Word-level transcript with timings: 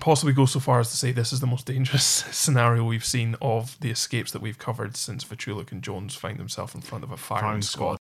possibly 0.00 0.32
go 0.32 0.46
so 0.46 0.58
far 0.60 0.80
as 0.80 0.90
to 0.90 0.96
say 0.96 1.12
this 1.12 1.32
is 1.32 1.40
the 1.40 1.46
most 1.46 1.66
dangerous 1.66 2.04
scenario 2.30 2.84
we've 2.84 3.04
seen 3.04 3.36
of 3.40 3.78
the 3.80 3.90
escapes 3.90 4.32
that 4.32 4.42
we've 4.42 4.58
covered 4.58 4.96
since 4.96 5.24
Vitrulik 5.24 5.70
and 5.70 5.82
Jones 5.82 6.14
find 6.14 6.38
themselves 6.38 6.74
in 6.74 6.80
front 6.80 7.04
of 7.04 7.12
a 7.12 7.16
firing, 7.16 7.42
Firing 7.42 7.62
squad. 7.62 7.99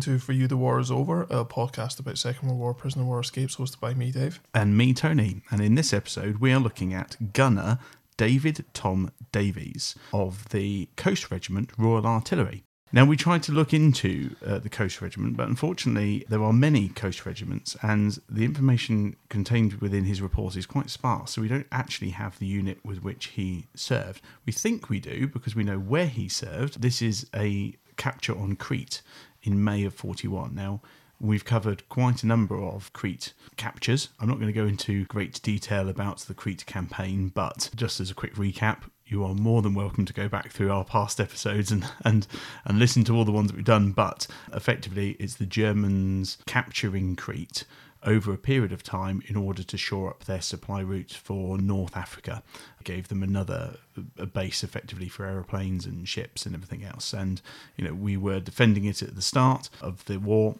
Welcome 0.00 0.18
to 0.18 0.24
For 0.24 0.32
You 0.32 0.48
the 0.48 0.56
War 0.56 0.80
is 0.80 0.90
Over, 0.90 1.24
a 1.24 1.44
podcast 1.44 2.00
about 2.00 2.16
Second 2.16 2.48
World 2.48 2.58
War 2.58 2.72
prisoner 2.72 3.04
war 3.04 3.20
escapes 3.20 3.56
hosted 3.56 3.80
by 3.80 3.92
me, 3.92 4.10
Dave. 4.10 4.40
and 4.54 4.74
me, 4.74 4.94
Tony. 4.94 5.42
And 5.50 5.60
in 5.60 5.74
this 5.74 5.92
episode, 5.92 6.38
we 6.38 6.54
are 6.54 6.58
looking 6.58 6.94
at 6.94 7.34
gunner 7.34 7.78
David 8.16 8.64
Tom 8.72 9.10
Davies 9.30 9.96
of 10.10 10.48
the 10.48 10.88
Coast 10.96 11.30
Regiment 11.30 11.72
Royal 11.76 12.06
Artillery. 12.06 12.64
Now, 12.92 13.04
we 13.04 13.16
tried 13.18 13.42
to 13.42 13.52
look 13.52 13.74
into 13.74 14.36
uh, 14.44 14.58
the 14.58 14.70
Coast 14.70 15.02
Regiment, 15.02 15.36
but 15.36 15.48
unfortunately, 15.48 16.24
there 16.30 16.42
are 16.42 16.52
many 16.54 16.88
Coast 16.88 17.26
Regiments, 17.26 17.76
and 17.82 18.18
the 18.26 18.46
information 18.46 19.16
contained 19.28 19.74
within 19.74 20.04
his 20.04 20.22
report 20.22 20.56
is 20.56 20.64
quite 20.64 20.88
sparse, 20.88 21.32
so 21.32 21.42
we 21.42 21.48
don't 21.48 21.66
actually 21.70 22.10
have 22.10 22.38
the 22.38 22.46
unit 22.46 22.78
with 22.82 23.02
which 23.02 23.26
he 23.26 23.66
served. 23.74 24.22
We 24.46 24.52
think 24.54 24.88
we 24.88 24.98
do 24.98 25.26
because 25.26 25.54
we 25.54 25.62
know 25.62 25.78
where 25.78 26.06
he 26.06 26.26
served. 26.28 26.80
This 26.80 27.02
is 27.02 27.28
a 27.36 27.74
capture 28.00 28.36
on 28.36 28.56
Crete 28.56 29.02
in 29.42 29.62
May 29.62 29.84
of 29.84 29.94
41. 29.94 30.54
Now, 30.54 30.80
We've 31.22 31.44
covered 31.44 31.86
quite 31.90 32.22
a 32.22 32.26
number 32.26 32.58
of 32.58 32.94
Crete 32.94 33.34
captures. 33.58 34.08
I'm 34.18 34.28
not 34.28 34.36
going 34.36 34.46
to 34.46 34.54
go 34.54 34.66
into 34.66 35.04
great 35.04 35.42
detail 35.42 35.90
about 35.90 36.20
the 36.20 36.32
Crete 36.32 36.64
campaign, 36.64 37.28
but 37.28 37.68
just 37.76 38.00
as 38.00 38.10
a 38.10 38.14
quick 38.14 38.36
recap, 38.36 38.84
you 39.04 39.22
are 39.24 39.34
more 39.34 39.60
than 39.60 39.74
welcome 39.74 40.06
to 40.06 40.14
go 40.14 40.30
back 40.30 40.50
through 40.50 40.72
our 40.72 40.82
past 40.82 41.20
episodes 41.20 41.70
and, 41.70 41.84
and, 42.06 42.26
and 42.64 42.78
listen 42.78 43.04
to 43.04 43.14
all 43.14 43.26
the 43.26 43.32
ones 43.32 43.48
that 43.50 43.56
we've 43.56 43.66
done. 43.66 43.92
But 43.92 44.26
effectively, 44.54 45.10
it's 45.20 45.34
the 45.34 45.44
Germans 45.44 46.38
capturing 46.46 47.16
Crete 47.16 47.64
over 48.02 48.32
a 48.32 48.38
period 48.38 48.72
of 48.72 48.82
time 48.82 49.22
in 49.26 49.36
order 49.36 49.62
to 49.62 49.76
shore 49.76 50.08
up 50.08 50.24
their 50.24 50.40
supply 50.40 50.80
routes 50.80 51.14
for 51.14 51.58
North 51.58 51.96
Africa. 51.96 52.42
It 52.80 52.84
gave 52.84 53.08
them 53.08 53.22
another 53.22 53.76
a 54.16 54.26
base 54.26 54.64
effectively 54.64 55.08
for 55.08 55.26
aeroplanes 55.26 55.84
and 55.84 56.08
ships 56.08 56.46
and 56.46 56.54
everything 56.54 56.84
else. 56.84 57.12
And 57.12 57.42
you 57.76 57.84
know, 57.84 57.94
we 57.94 58.16
were 58.16 58.40
defending 58.40 58.84
it 58.84 59.02
at 59.02 59.14
the 59.14 59.22
start 59.22 59.68
of 59.82 60.04
the 60.06 60.18
war 60.18 60.56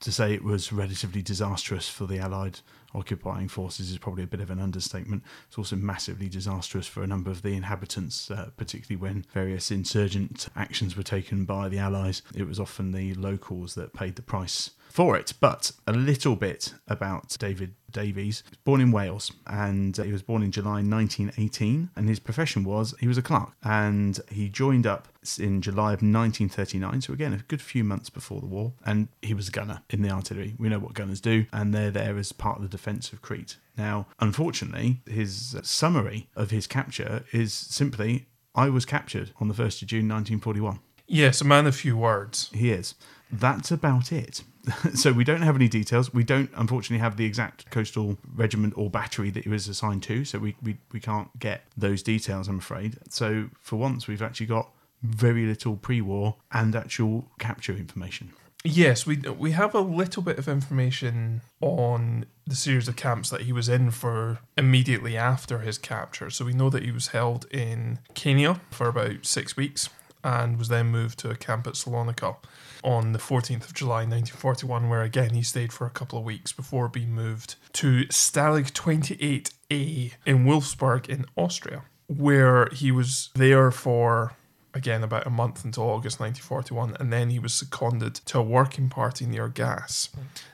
to 0.00 0.12
say 0.12 0.34
it 0.34 0.44
was 0.44 0.72
relatively 0.72 1.22
disastrous 1.22 1.88
for 1.88 2.06
the 2.06 2.18
Allied 2.18 2.60
occupying 2.94 3.48
forces 3.48 3.90
is 3.90 3.98
probably 3.98 4.22
a 4.22 4.28
bit 4.28 4.40
of 4.40 4.50
an 4.50 4.60
understatement. 4.60 5.22
It's 5.48 5.58
also 5.58 5.76
massively 5.76 6.28
disastrous 6.28 6.86
for 6.86 7.02
a 7.02 7.06
number 7.06 7.30
of 7.30 7.42
the 7.42 7.54
inhabitants, 7.54 8.30
uh, 8.30 8.50
particularly 8.56 9.00
when 9.00 9.24
various 9.32 9.70
insurgent 9.70 10.48
actions 10.54 10.96
were 10.96 11.02
taken 11.02 11.44
by 11.44 11.68
the 11.68 11.78
Allies. 11.78 12.22
It 12.34 12.46
was 12.46 12.60
often 12.60 12.92
the 12.92 13.14
locals 13.14 13.74
that 13.74 13.94
paid 13.94 14.16
the 14.16 14.22
price 14.22 14.70
for 14.94 15.16
it. 15.16 15.34
But 15.40 15.72
a 15.88 15.92
little 15.92 16.36
bit 16.36 16.72
about 16.86 17.36
David 17.40 17.74
Davies. 17.90 18.44
He 18.46 18.50
was 18.50 18.58
born 18.64 18.80
in 18.80 18.92
Wales 18.92 19.32
and 19.44 19.96
he 19.96 20.12
was 20.12 20.22
born 20.22 20.44
in 20.44 20.52
July 20.52 20.82
1918 20.82 21.90
and 21.96 22.08
his 22.08 22.20
profession 22.20 22.62
was 22.62 22.94
he 23.00 23.08
was 23.08 23.18
a 23.18 23.22
clerk 23.22 23.50
and 23.64 24.20
he 24.30 24.48
joined 24.48 24.86
up 24.86 25.08
in 25.38 25.60
July 25.60 25.92
of 25.94 26.02
1939 26.02 27.00
so 27.00 27.12
again 27.12 27.32
a 27.32 27.38
good 27.48 27.62
few 27.62 27.82
months 27.82 28.10
before 28.10 28.40
the 28.40 28.46
war 28.46 28.72
and 28.84 29.08
he 29.22 29.32
was 29.32 29.48
a 29.48 29.50
gunner 29.50 29.82
in 29.90 30.02
the 30.02 30.10
artillery 30.10 30.54
we 30.58 30.68
know 30.68 30.78
what 30.78 30.92
gunners 30.92 31.20
do 31.20 31.46
and 31.52 31.72
they're 31.72 31.90
there 31.90 32.18
as 32.18 32.32
part 32.32 32.56
of 32.56 32.62
the 32.62 32.68
defence 32.68 33.12
of 33.12 33.22
Crete 33.22 33.56
now 33.78 34.06
unfortunately 34.20 35.00
his 35.06 35.56
summary 35.62 36.28
of 36.36 36.50
his 36.50 36.66
capture 36.66 37.24
is 37.32 37.52
simply 37.52 38.26
I 38.54 38.68
was 38.70 38.84
captured 38.84 39.30
on 39.40 39.48
the 39.48 39.54
1st 39.54 39.82
of 39.82 39.88
June 39.88 40.08
1941 40.08 40.78
Yes, 41.06 41.40
a 41.40 41.44
man 41.44 41.66
of 41.66 41.76
few 41.76 41.96
words. 41.96 42.50
he 42.54 42.70
is. 42.70 42.94
That's 43.30 43.70
about 43.70 44.10
it. 44.10 44.42
so 44.94 45.12
we 45.12 45.24
don't 45.24 45.42
have 45.42 45.56
any 45.56 45.68
details. 45.68 46.12
We 46.12 46.24
don't, 46.24 46.50
unfortunately, 46.54 47.02
have 47.02 47.16
the 47.16 47.24
exact 47.24 47.70
coastal 47.70 48.18
regiment 48.34 48.74
or 48.76 48.90
battery 48.90 49.30
that 49.30 49.44
he 49.44 49.50
was 49.50 49.68
assigned 49.68 50.02
to. 50.04 50.24
So 50.24 50.38
we, 50.38 50.56
we, 50.62 50.78
we 50.92 51.00
can't 51.00 51.36
get 51.38 51.64
those 51.76 52.02
details, 52.02 52.48
I'm 52.48 52.58
afraid. 52.58 52.98
So 53.10 53.50
for 53.60 53.76
once, 53.76 54.06
we've 54.06 54.22
actually 54.22 54.46
got 54.46 54.70
very 55.02 55.44
little 55.46 55.76
pre 55.76 56.00
war 56.00 56.36
and 56.52 56.74
actual 56.74 57.26
capture 57.38 57.74
information. 57.74 58.32
Yes, 58.66 59.06
we 59.06 59.16
we 59.16 59.50
have 59.50 59.74
a 59.74 59.80
little 59.80 60.22
bit 60.22 60.38
of 60.38 60.48
information 60.48 61.42
on 61.60 62.24
the 62.46 62.54
series 62.54 62.88
of 62.88 62.96
camps 62.96 63.28
that 63.28 63.42
he 63.42 63.52
was 63.52 63.68
in 63.68 63.90
for 63.90 64.38
immediately 64.56 65.18
after 65.18 65.58
his 65.58 65.76
capture. 65.76 66.30
So 66.30 66.46
we 66.46 66.54
know 66.54 66.70
that 66.70 66.82
he 66.82 66.90
was 66.90 67.08
held 67.08 67.44
in 67.50 67.98
Chania 68.14 68.60
for 68.70 68.88
about 68.88 69.26
six 69.26 69.54
weeks 69.54 69.90
and 70.22 70.56
was 70.56 70.68
then 70.68 70.86
moved 70.86 71.18
to 71.18 71.30
a 71.30 71.36
camp 71.36 71.66
at 71.66 71.74
Salonika 71.74 72.36
on 72.84 73.12
the 73.12 73.18
14th 73.18 73.64
of 73.64 73.74
July 73.74 74.04
1941, 74.04 74.88
where 74.88 75.02
again 75.02 75.30
he 75.30 75.42
stayed 75.42 75.72
for 75.72 75.86
a 75.86 75.90
couple 75.90 76.18
of 76.18 76.24
weeks 76.24 76.52
before 76.52 76.88
being 76.88 77.12
moved 77.12 77.56
to 77.72 78.04
Stalag 78.06 78.72
28A 78.72 80.12
in 80.26 80.44
Wolfsberg 80.44 81.08
in 81.08 81.24
Austria, 81.36 81.82
where 82.06 82.68
he 82.72 82.92
was 82.92 83.30
there 83.34 83.70
for 83.70 84.36
again 84.74 85.02
about 85.02 85.26
a 85.26 85.30
month 85.30 85.64
until 85.64 85.84
August 85.84 86.20
1941, 86.20 86.96
and 87.00 87.12
then 87.12 87.30
he 87.30 87.38
was 87.38 87.54
seconded 87.54 88.16
to 88.16 88.38
a 88.38 88.42
working 88.42 88.88
party 88.88 89.24
near 89.24 89.48
Gas. 89.48 90.10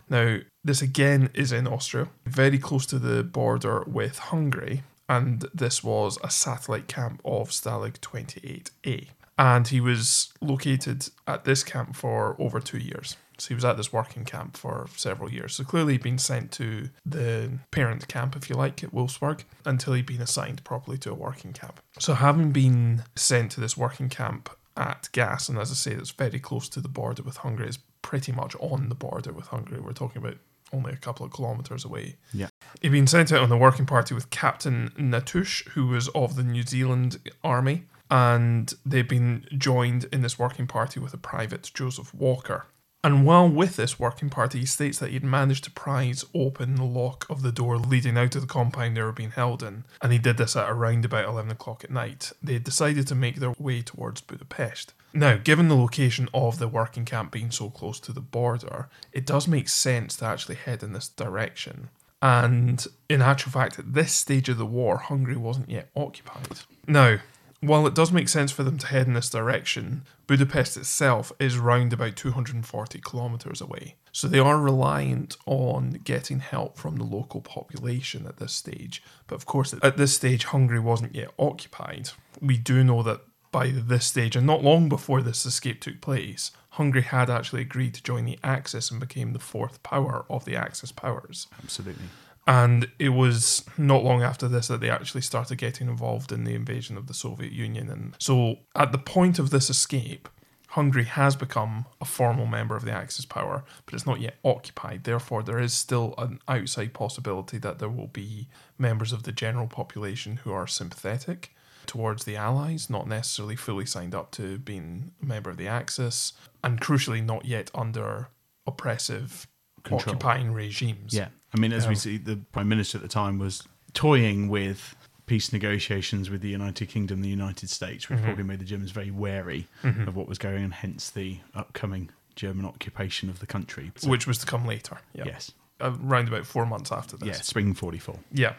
Now, 0.08 0.38
this 0.62 0.82
again 0.82 1.30
is 1.34 1.52
in 1.52 1.66
Austria, 1.66 2.08
very 2.26 2.58
close 2.58 2.86
to 2.86 2.98
the 2.98 3.24
border 3.24 3.82
with 3.86 4.18
Hungary, 4.18 4.82
and 5.08 5.46
this 5.54 5.82
was 5.82 6.18
a 6.22 6.30
satellite 6.30 6.86
camp 6.86 7.20
of 7.24 7.50
Stalag 7.50 7.98
28A. 7.98 9.08
And 9.40 9.66
he 9.66 9.80
was 9.80 10.34
located 10.42 11.08
at 11.26 11.44
this 11.44 11.64
camp 11.64 11.96
for 11.96 12.36
over 12.38 12.60
two 12.60 12.76
years. 12.76 13.16
So 13.38 13.48
he 13.48 13.54
was 13.54 13.64
at 13.64 13.78
this 13.78 13.90
working 13.90 14.26
camp 14.26 14.54
for 14.54 14.86
several 14.96 15.32
years. 15.32 15.54
So 15.54 15.64
clearly 15.64 15.94
he'd 15.94 16.02
been 16.02 16.18
sent 16.18 16.52
to 16.52 16.90
the 17.06 17.52
parent 17.70 18.06
camp, 18.06 18.36
if 18.36 18.50
you 18.50 18.56
like, 18.56 18.84
at 18.84 18.92
Wolfsberg 18.92 19.44
until 19.64 19.94
he'd 19.94 20.04
been 20.04 20.20
assigned 20.20 20.62
properly 20.62 20.98
to 20.98 21.10
a 21.12 21.14
working 21.14 21.54
camp. 21.54 21.80
So 21.98 22.12
having 22.12 22.52
been 22.52 23.04
sent 23.16 23.52
to 23.52 23.60
this 23.60 23.78
working 23.78 24.10
camp 24.10 24.50
at 24.76 25.08
Gas, 25.12 25.48
and 25.48 25.58
as 25.58 25.70
I 25.70 25.74
say, 25.74 25.92
it's 25.92 26.10
very 26.10 26.38
close 26.38 26.68
to 26.68 26.82
the 26.82 26.88
border 26.88 27.22
with 27.22 27.38
Hungary, 27.38 27.68
it's 27.68 27.78
pretty 28.02 28.32
much 28.32 28.54
on 28.60 28.90
the 28.90 28.94
border 28.94 29.32
with 29.32 29.46
Hungary. 29.46 29.80
We're 29.80 29.92
talking 29.92 30.20
about 30.20 30.36
only 30.70 30.92
a 30.92 30.96
couple 30.96 31.24
of 31.24 31.32
kilometres 31.32 31.86
away. 31.86 32.16
Yeah. 32.34 32.48
He'd 32.82 32.92
been 32.92 33.06
sent 33.06 33.32
out 33.32 33.40
on 33.40 33.48
the 33.48 33.56
working 33.56 33.86
party 33.86 34.14
with 34.14 34.28
Captain 34.28 34.90
Natusch, 34.98 35.66
who 35.70 35.86
was 35.86 36.08
of 36.08 36.36
the 36.36 36.44
New 36.44 36.62
Zealand 36.62 37.18
Army, 37.42 37.84
and 38.10 38.72
they'd 38.84 39.08
been 39.08 39.46
joined 39.56 40.04
in 40.12 40.22
this 40.22 40.38
working 40.38 40.66
party 40.66 41.00
with 41.00 41.14
a 41.14 41.18
private 41.18 41.70
Joseph 41.72 42.14
Walker. 42.14 42.66
And 43.02 43.24
while 43.24 43.48
with 43.48 43.76
this 43.76 43.98
working 43.98 44.28
party, 44.28 44.60
he 44.60 44.66
states 44.66 44.98
that 44.98 45.10
he'd 45.10 45.24
managed 45.24 45.64
to 45.64 45.70
prise 45.70 46.24
open 46.34 46.74
the 46.74 46.84
lock 46.84 47.24
of 47.30 47.40
the 47.40 47.52
door 47.52 47.78
leading 47.78 48.18
out 48.18 48.34
of 48.34 48.42
the 48.42 48.46
compound 48.46 48.94
they 48.94 49.02
were 49.02 49.10
being 49.10 49.30
held 49.30 49.62
in, 49.62 49.84
and 50.02 50.12
he 50.12 50.18
did 50.18 50.36
this 50.36 50.54
at 50.54 50.68
around 50.68 51.06
about 51.06 51.24
11 51.24 51.50
o'clock 51.50 51.82
at 51.82 51.90
night. 51.90 52.32
They 52.42 52.54
had 52.54 52.64
decided 52.64 53.06
to 53.06 53.14
make 53.14 53.36
their 53.36 53.54
way 53.58 53.80
towards 53.80 54.20
Budapest. 54.20 54.92
Now, 55.14 55.38
given 55.38 55.68
the 55.68 55.76
location 55.76 56.28
of 56.34 56.58
the 56.58 56.68
working 56.68 57.06
camp 57.06 57.32
being 57.32 57.50
so 57.50 57.70
close 57.70 58.00
to 58.00 58.12
the 58.12 58.20
border, 58.20 58.90
it 59.12 59.24
does 59.24 59.48
make 59.48 59.70
sense 59.70 60.16
to 60.16 60.26
actually 60.26 60.56
head 60.56 60.82
in 60.82 60.92
this 60.92 61.08
direction. 61.08 61.88
And 62.22 62.86
in 63.08 63.22
actual 63.22 63.52
fact, 63.52 63.78
at 63.78 63.94
this 63.94 64.12
stage 64.12 64.50
of 64.50 64.58
the 64.58 64.66
war, 64.66 64.98
Hungary 64.98 65.36
wasn't 65.36 65.70
yet 65.70 65.88
occupied. 65.96 66.60
Now, 66.86 67.18
while 67.60 67.86
it 67.86 67.94
does 67.94 68.10
make 68.10 68.28
sense 68.28 68.50
for 68.50 68.62
them 68.62 68.78
to 68.78 68.86
head 68.86 69.06
in 69.06 69.12
this 69.12 69.28
direction, 69.28 70.02
Budapest 70.26 70.76
itself 70.76 71.30
is 71.38 71.58
round 71.58 71.92
about 71.92 72.16
240 72.16 73.00
kilometres 73.00 73.60
away. 73.60 73.96
So 74.12 74.28
they 74.28 74.38
are 74.38 74.58
reliant 74.58 75.36
on 75.46 76.00
getting 76.04 76.40
help 76.40 76.78
from 76.78 76.96
the 76.96 77.04
local 77.04 77.42
population 77.42 78.26
at 78.26 78.38
this 78.38 78.52
stage. 78.52 79.02
But 79.26 79.36
of 79.36 79.46
course, 79.46 79.74
at 79.82 79.96
this 79.96 80.14
stage, 80.14 80.44
Hungary 80.44 80.80
wasn't 80.80 81.14
yet 81.14 81.32
occupied. 81.38 82.10
We 82.40 82.56
do 82.56 82.82
know 82.82 83.02
that 83.02 83.20
by 83.52 83.68
this 83.68 84.06
stage, 84.06 84.36
and 84.36 84.46
not 84.46 84.62
long 84.62 84.88
before 84.88 85.22
this 85.22 85.44
escape 85.44 85.80
took 85.80 86.00
place, 86.00 86.52
Hungary 86.70 87.02
had 87.02 87.28
actually 87.28 87.62
agreed 87.62 87.94
to 87.94 88.02
join 88.02 88.24
the 88.24 88.38
Axis 88.44 88.90
and 88.90 89.00
became 89.00 89.32
the 89.32 89.38
fourth 89.38 89.82
power 89.82 90.24
of 90.30 90.44
the 90.44 90.56
Axis 90.56 90.92
powers. 90.92 91.48
Absolutely. 91.62 92.04
And 92.50 92.90
it 92.98 93.10
was 93.10 93.64
not 93.78 94.02
long 94.02 94.24
after 94.24 94.48
this 94.48 94.66
that 94.66 94.80
they 94.80 94.90
actually 94.90 95.20
started 95.20 95.56
getting 95.58 95.88
involved 95.88 96.32
in 96.32 96.42
the 96.42 96.56
invasion 96.56 96.96
of 96.96 97.06
the 97.06 97.14
Soviet 97.14 97.52
Union. 97.52 97.88
And 97.88 98.16
so, 98.18 98.56
at 98.74 98.90
the 98.90 98.98
point 98.98 99.38
of 99.38 99.50
this 99.50 99.70
escape, 99.70 100.28
Hungary 100.70 101.04
has 101.04 101.36
become 101.36 101.86
a 102.00 102.04
formal 102.04 102.46
member 102.46 102.74
of 102.74 102.84
the 102.84 102.90
Axis 102.90 103.24
power, 103.24 103.62
but 103.86 103.94
it's 103.94 104.04
not 104.04 104.20
yet 104.20 104.38
occupied. 104.44 105.04
Therefore, 105.04 105.44
there 105.44 105.60
is 105.60 105.72
still 105.72 106.12
an 106.18 106.40
outside 106.48 106.92
possibility 106.92 107.56
that 107.58 107.78
there 107.78 107.88
will 107.88 108.08
be 108.08 108.48
members 108.76 109.12
of 109.12 109.22
the 109.22 109.32
general 109.32 109.68
population 109.68 110.38
who 110.38 110.50
are 110.50 110.66
sympathetic 110.66 111.54
towards 111.86 112.24
the 112.24 112.34
Allies, 112.34 112.90
not 112.90 113.06
necessarily 113.06 113.54
fully 113.54 113.86
signed 113.86 114.14
up 114.14 114.32
to 114.32 114.58
being 114.58 115.12
a 115.22 115.24
member 115.24 115.50
of 115.50 115.56
the 115.56 115.68
Axis, 115.68 116.32
and 116.64 116.80
crucially, 116.80 117.24
not 117.24 117.44
yet 117.44 117.70
under 117.76 118.26
oppressive 118.66 119.46
Control. 119.84 120.16
occupying 120.16 120.52
regimes. 120.52 121.14
Yeah. 121.14 121.28
I 121.54 121.58
mean, 121.58 121.72
as 121.72 121.86
we 121.88 121.94
see, 121.94 122.16
the 122.16 122.36
Prime 122.52 122.68
Minister 122.68 122.98
at 122.98 123.02
the 123.02 123.08
time 123.08 123.38
was 123.38 123.64
toying 123.92 124.48
with 124.48 124.94
peace 125.26 125.52
negotiations 125.52 126.28
with 126.30 126.40
the 126.42 126.48
United 126.48 126.88
Kingdom, 126.88 127.22
the 127.22 127.28
United 127.28 127.70
States, 127.70 128.08
which 128.08 128.18
Mhm. 128.18 128.24
probably 128.24 128.44
made 128.44 128.58
the 128.58 128.64
Germans 128.64 128.90
very 128.90 129.10
wary 129.10 129.66
Mhm. 129.82 130.06
of 130.08 130.16
what 130.16 130.28
was 130.28 130.38
going 130.38 130.64
on, 130.64 130.70
hence 130.72 131.08
the 131.10 131.38
upcoming 131.54 132.10
German 132.36 132.64
occupation 132.64 133.28
of 133.30 133.38
the 133.40 133.46
country. 133.46 133.92
So- 133.96 134.08
Which 134.08 134.26
was 134.26 134.38
to 134.38 134.46
come 134.46 134.66
later. 134.66 134.98
Yeah. 135.14 135.24
Yes. 135.26 135.52
Around 135.80 136.28
about 136.28 136.46
four 136.46 136.66
months 136.66 136.90
after 136.92 137.16
this. 137.16 137.28
Yeah, 137.28 137.42
spring 137.42 137.74
44. 137.74 138.18
Yeah. 138.32 138.54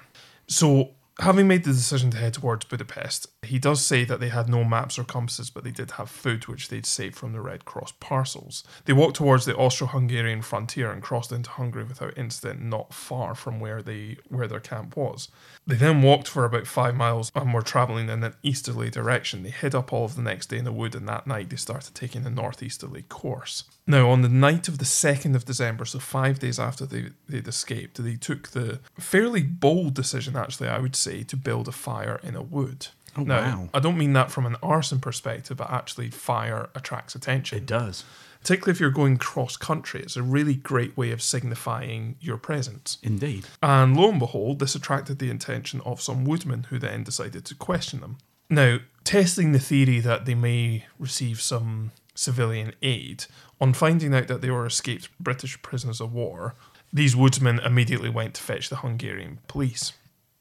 So, 0.48 0.92
having 1.22 1.48
made 1.48 1.64
the 1.64 1.72
decision 1.72 2.10
to 2.12 2.18
head 2.18 2.34
towards 2.34 2.66
Budapest, 2.66 3.28
he 3.44 3.60
does 3.60 3.86
say 3.86 4.04
that 4.06 4.20
they 4.20 4.30
had 4.30 4.50
no 4.50 4.64
maps 4.64 4.98
or 4.98 5.04
compasses, 5.04 5.52
but 5.52 5.64
they 5.64 5.72
did 5.72 5.92
have 5.92 6.10
food, 6.10 6.48
which 6.48 6.70
they'd 6.70 6.86
saved 6.86 7.16
from 7.16 7.32
the 7.32 7.42
Red 7.42 7.64
Cross 7.64 7.94
parcels. 8.00 8.64
They 8.86 8.94
walked 8.94 9.18
towards 9.18 9.46
the 9.46 9.56
Austro-Hungarian 9.56 10.42
frontier 10.42 10.92
and 10.92 11.02
crossed 11.02 11.32
into 11.32 11.52
Hungary 11.52 11.84
without 11.84 12.18
incident, 12.18 12.62
not 12.62 12.94
far 12.94 13.36
from 13.36 13.60
where 13.60 13.82
they 13.84 14.18
where 14.30 14.48
their 14.48 14.60
camp 14.60 14.98
was. 14.98 15.30
They 15.68 15.76
then 15.76 16.02
walked 16.02 16.28
for 16.28 16.44
about 16.44 16.66
five 16.66 16.96
miles 16.96 17.32
and 17.36 17.54
were 17.54 17.62
travelling 17.62 18.10
in 18.10 18.24
an 18.24 18.36
easterly 18.42 18.90
direction. 18.90 19.44
They 19.44 19.52
hid 19.52 19.76
up 19.76 19.94
all 19.94 20.06
of 20.06 20.16
the 20.16 20.24
next 20.24 20.48
day 20.48 20.58
in 20.58 20.66
the 20.66 20.72
wood, 20.72 20.96
and 20.96 21.08
that 21.08 21.28
night 21.28 21.50
they 21.50 21.56
started 21.56 21.94
taking 21.94 22.26
a 22.26 22.32
northeasterly 22.32 23.04
course. 23.04 23.66
Now, 23.88 24.10
on 24.10 24.22
the 24.22 24.30
night 24.30 24.68
of 24.68 24.78
the 24.78 24.86
2nd 24.86 25.36
of 25.36 25.46
December, 25.46 25.86
so 25.86 26.00
five 26.00 26.40
days 26.40 26.60
after 26.60 26.86
they, 26.86 27.10
they'd 27.28 27.48
escaped, 27.48 28.02
they 28.02 28.16
took 28.16 28.50
the 28.50 28.80
fairly 29.00 29.42
bold 29.42 29.96
decision, 29.96 30.36
actually, 30.36 30.70
I 30.70 30.78
would 30.80 30.96
say, 30.96 31.11
to 31.24 31.36
build 31.36 31.68
a 31.68 31.72
fire 31.72 32.19
in 32.24 32.36
a 32.36 32.42
wood. 32.42 32.88
Oh, 33.18 33.24
now, 33.24 33.42
wow. 33.42 33.69
I 33.74 33.80
don't 33.80 33.98
mean 33.98 34.13
that 34.13 34.31
from 34.31 34.46
an 34.46 34.56
arson 34.63 35.00
perspective, 35.00 35.58
but 35.58 35.69
actually, 35.69 36.10
fire 36.10 36.69
attracts 36.75 37.16
attention. 37.16 37.58
It 37.58 37.66
does. 37.66 38.04
Particularly 38.40 38.72
if 38.72 38.80
you're 38.80 38.90
going 38.90 39.18
cross 39.18 39.56
country, 39.58 40.02
it's 40.02 40.16
a 40.16 40.24
really 40.24 40.56
great 40.56 40.98
way 40.98 41.12
of 41.12 41.22
signifying 41.22 42.16
your 42.19 42.38
presence. 42.38 42.98
Indeed. 43.04 43.46
And 43.62 43.96
lo 43.96 44.10
and 44.10 44.19
behold, 44.19 44.60
this 44.60 44.74
attracted 44.74 45.19
the 45.19 45.30
attention 45.30 45.81
of 45.81 46.02
some 46.02 46.25
woodmen 46.25 46.66
who 46.69 46.80
then 46.80 47.04
decided 47.04 47.46
to 47.46 47.56
question 47.56 48.00
them. 48.00 48.18
Now, 48.50 48.80
testing 49.04 49.52
the 49.52 49.60
theory 49.60 50.00
that 50.00 50.25
they 50.25 50.36
may 50.36 50.86
receive 50.98 51.40
some 51.40 51.92
civilian 52.16 52.74
aid, 52.81 53.25
on 53.60 53.74
finding 53.74 54.13
out 54.13 54.28
that 54.28 54.42
they 54.42 54.50
were 54.50 54.66
escaped 54.66 55.10
British 55.19 55.62
prisoners 55.62 56.02
of 56.02 56.12
war, 56.12 56.56
these 56.92 57.16
woodsmen 57.16 57.60
immediately 57.60 58.10
went 58.10 58.34
to 58.36 58.42
fetch 58.42 58.69
the 58.69 58.78
Hungarian 58.78 59.40
police. 59.48 59.94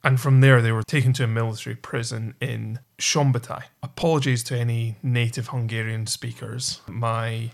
And 0.02 0.18
from 0.18 0.40
there, 0.40 0.62
they 0.62 0.72
were 0.72 0.82
taken 0.82 1.12
to 1.14 1.24
a 1.24 1.26
military 1.26 1.76
prison 1.76 2.34
in 2.40 2.78
Szombathely. 2.98 3.64
Apologies 3.82 4.42
to 4.44 4.58
any 4.58 4.96
native 5.02 5.48
Hungarian 5.48 6.06
speakers. 6.06 6.80
My 6.88 7.50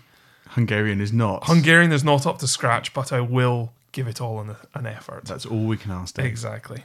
Hungarian 0.49 1.01
is 1.01 1.11
not. 1.11 1.45
Hungarian 1.45 1.91
is 1.91 2.03
not 2.03 2.25
up 2.25 2.39
to 2.39 2.47
scratch, 2.47 2.93
but 2.93 3.11
I 3.11 3.19
will 3.19 3.73
give 3.91 4.07
it 4.07 4.21
all 4.21 4.39
an, 4.39 4.55
an 4.73 4.85
effort. 4.85 5.25
That's 5.25 5.45
all 5.45 5.65
we 5.65 5.77
can 5.77 5.91
ask. 5.91 6.15
Dave. 6.15 6.25
Exactly. 6.25 6.83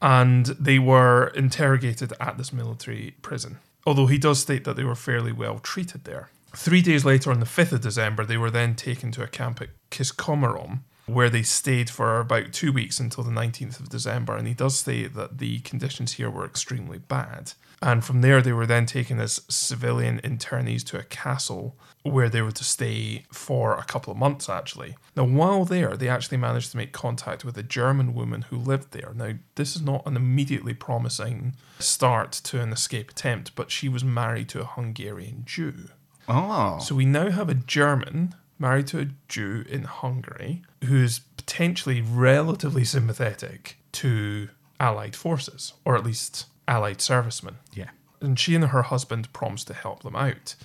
And 0.00 0.46
they 0.46 0.78
were 0.78 1.28
interrogated 1.28 2.12
at 2.20 2.38
this 2.38 2.52
military 2.52 3.14
prison, 3.22 3.58
although 3.86 4.06
he 4.06 4.18
does 4.18 4.40
state 4.40 4.64
that 4.64 4.76
they 4.76 4.84
were 4.84 4.94
fairly 4.94 5.32
well 5.32 5.58
treated 5.58 6.04
there. 6.04 6.28
Three 6.54 6.82
days 6.82 7.04
later, 7.04 7.30
on 7.30 7.40
the 7.40 7.46
5th 7.46 7.72
of 7.72 7.80
December, 7.80 8.24
they 8.24 8.36
were 8.36 8.50
then 8.50 8.74
taken 8.74 9.10
to 9.12 9.22
a 9.22 9.26
camp 9.26 9.60
at 9.60 9.68
Kiskomarom, 9.90 10.80
where 11.08 11.30
they 11.30 11.42
stayed 11.42 11.90
for 11.90 12.20
about 12.20 12.52
two 12.52 12.72
weeks 12.72 13.00
until 13.00 13.24
the 13.24 13.30
19th 13.30 13.80
of 13.80 13.88
December. 13.88 14.36
And 14.36 14.46
he 14.46 14.54
does 14.54 14.78
state 14.78 15.14
that 15.14 15.38
the 15.38 15.60
conditions 15.60 16.14
here 16.14 16.30
were 16.30 16.44
extremely 16.44 16.98
bad. 16.98 17.52
And 17.80 18.04
from 18.04 18.20
there, 18.22 18.42
they 18.42 18.52
were 18.52 18.66
then 18.66 18.86
taken 18.86 19.20
as 19.20 19.42
civilian 19.48 20.20
internees 20.20 20.84
to 20.86 20.98
a 20.98 21.04
castle 21.04 21.76
where 22.02 22.28
they 22.28 22.42
were 22.42 22.52
to 22.52 22.64
stay 22.64 23.24
for 23.32 23.76
a 23.76 23.84
couple 23.84 24.10
of 24.10 24.18
months, 24.18 24.48
actually. 24.48 24.96
Now, 25.16 25.24
while 25.24 25.64
there, 25.64 25.96
they 25.96 26.08
actually 26.08 26.38
managed 26.38 26.72
to 26.72 26.76
make 26.76 26.92
contact 26.92 27.44
with 27.44 27.56
a 27.56 27.62
German 27.62 28.14
woman 28.14 28.42
who 28.42 28.56
lived 28.56 28.92
there. 28.92 29.12
Now, 29.14 29.34
this 29.54 29.76
is 29.76 29.82
not 29.82 30.06
an 30.06 30.16
immediately 30.16 30.74
promising 30.74 31.54
start 31.78 32.32
to 32.32 32.60
an 32.60 32.72
escape 32.72 33.10
attempt, 33.10 33.54
but 33.54 33.70
she 33.70 33.88
was 33.88 34.04
married 34.04 34.48
to 34.50 34.60
a 34.60 34.66
Hungarian 34.66 35.44
Jew. 35.46 35.88
Oh. 36.28 36.78
So 36.80 36.94
we 36.94 37.06
now 37.06 37.30
have 37.30 37.48
a 37.48 37.54
German 37.54 38.34
married 38.58 38.86
to 38.88 39.00
a 39.00 39.08
Jew 39.28 39.64
in 39.68 39.84
Hungary 39.84 40.62
who's 40.84 41.20
potentially 41.36 42.00
relatively 42.00 42.84
sympathetic 42.84 43.78
to 43.92 44.48
Allied 44.80 45.16
forces, 45.16 45.72
or 45.84 45.96
at 45.96 46.04
least 46.04 46.46
Allied 46.66 47.00
servicemen. 47.00 47.56
yeah. 47.72 47.90
And 48.20 48.38
she 48.38 48.54
and 48.56 48.64
her 48.64 48.82
husband 48.82 49.32
promised 49.32 49.68
to 49.68 49.74
help 49.74 50.02
them 50.02 50.16
out. 50.16 50.56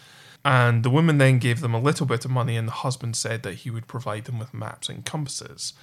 And 0.43 0.83
the 0.83 0.89
woman 0.89 1.19
then 1.19 1.39
gave 1.39 1.61
them 1.61 1.73
a 1.73 1.79
little 1.79 2.05
bit 2.05 2.25
of 2.25 2.31
money, 2.31 2.57
and 2.57 2.67
the 2.67 2.73
husband 2.73 3.15
said 3.15 3.43
that 3.43 3.55
he 3.55 3.69
would 3.69 3.87
provide 3.87 4.25
them 4.25 4.39
with 4.39 4.53
maps 4.53 4.89
and 4.89 5.05
compasses. 5.05 5.73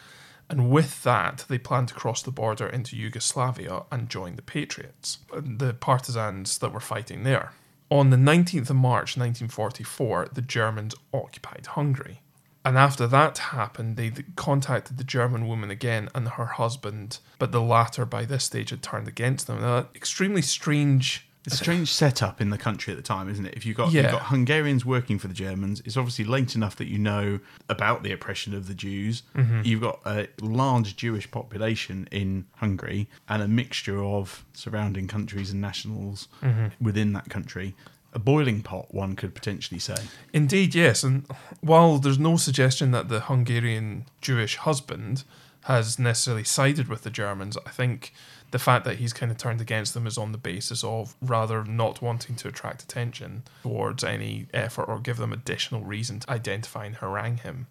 And 0.49 0.69
with 0.69 1.05
that, 1.05 1.45
they 1.49 1.59
planned 1.59 1.89
to 1.89 1.95
cross 1.95 2.23
the 2.23 2.33
border 2.33 2.67
into 2.67 2.97
Yugoslavia 2.97 3.85
and 3.91 4.11
join 4.11 4.35
the 4.35 4.43
Patriots, 4.43 5.19
the 5.33 5.73
partisans 5.75 6.59
that 6.59 6.73
were 6.73 6.81
fighting 6.81 7.23
there. 7.23 7.53
On 7.91 8.11
the 8.11 8.17
19th 8.17 8.71
of 8.71 8.77
March 8.77 9.17
1944, 9.17 10.29
the 10.33 10.43
Germans 10.43 10.95
occupied 11.13 11.67
Hungary. 11.67 12.21
And 12.65 12.79
after 12.79 13.07
that 13.09 13.39
happened, 13.39 13.97
they 13.97 14.13
contacted 14.37 14.97
the 14.97 15.05
German 15.05 15.49
woman 15.49 15.71
again 15.71 16.09
and 16.15 16.29
her 16.29 16.45
husband, 16.45 17.19
but 17.39 17.51
the 17.51 17.61
latter 17.61 18.05
by 18.05 18.25
this 18.25 18.45
stage 18.45 18.71
had 18.71 18.83
turned 18.83 19.09
against 19.09 19.47
them. 19.47 19.61
Now, 19.61 19.89
extremely 19.95 20.43
strange. 20.43 21.27
It's 21.47 21.55
a 21.55 21.59
strange 21.59 21.91
setup 21.91 22.41
in 22.41 22.51
the 22.51 22.59
country 22.59 22.93
at 22.93 22.97
the 22.99 23.03
time, 23.03 23.29
isn't 23.31 23.47
it? 23.47 23.55
If 23.57 23.65
you've 23.65 23.77
got, 23.77 23.93
Yeah. 23.93 24.03
you've 24.03 24.11
got 24.13 24.23
Hungarians 24.27 24.85
working 24.85 25.19
for 25.19 25.27
the 25.27 25.35
Germans, 25.35 25.81
it's 25.87 25.97
obviously 25.97 26.25
late 26.27 26.55
enough 26.55 26.77
that 26.77 26.87
you 26.89 26.99
know 26.99 27.41
about 27.69 28.03
the 28.03 28.13
oppression 28.13 28.55
of 28.55 28.67
the 28.69 28.75
Jews. 28.75 29.23
Mm-hmm. 29.35 29.63
You've 29.65 29.81
got 29.81 30.01
a 30.05 30.29
large 30.43 30.97
Jewish 30.97 31.31
population 31.31 32.09
in 32.11 32.45
Hungary 32.57 33.09
and 33.29 33.43
a 33.43 33.49
mixture 33.49 34.05
of 34.05 34.45
surrounding 34.53 35.09
countries 35.09 35.51
and 35.51 35.61
nationals 35.61 36.29
Mm-hmm. 36.43 36.85
within 36.85 37.13
that 37.15 37.31
country. 37.31 37.75
A 38.13 38.19
boiling 38.19 38.61
pot, 38.63 38.93
one 38.93 39.15
could 39.17 39.35
potentially 39.35 39.79
say. 39.79 39.97
Indeed, 40.33 40.75
yes. 40.75 41.03
And 41.05 41.27
while 41.61 41.99
there's 41.99 42.19
no 42.19 42.37
suggestion 42.37 42.91
that 42.91 43.09
the 43.09 43.21
Hungarian 43.21 44.05
Jewish 44.21 44.57
husband 44.57 45.23
has 45.65 45.99
necessarily 45.99 46.43
sided 46.45 46.89
with 46.89 47.03
the 47.03 47.11
Germans, 47.11 47.57
I 47.65 47.71
think 47.71 48.13
the 48.51 48.59
fact 48.59 48.85
that 48.85 48.97
he's 48.97 49.13
kind 49.13 49.31
of 49.31 49.39
turned 49.39 49.61
against 49.61 49.95
them 49.95 50.07
is 50.07 50.19
on 50.19 50.33
the 50.33 50.39
basis 50.39 50.83
of 50.83 51.15
rather 51.21 51.65
not 51.65 52.03
wanting 52.03 52.37
to 52.37 52.49
attract 52.49 52.83
attention 52.83 53.45
towards 53.63 54.03
any 54.03 54.47
effort 54.53 54.85
or 54.85 54.99
give 54.99 55.19
them 55.19 55.33
additional 55.33 55.83
reason 55.83 56.21
to 56.21 56.31
identify 56.31 56.85
and 56.85 56.97
harangue 56.97 57.39
him. 57.39 57.67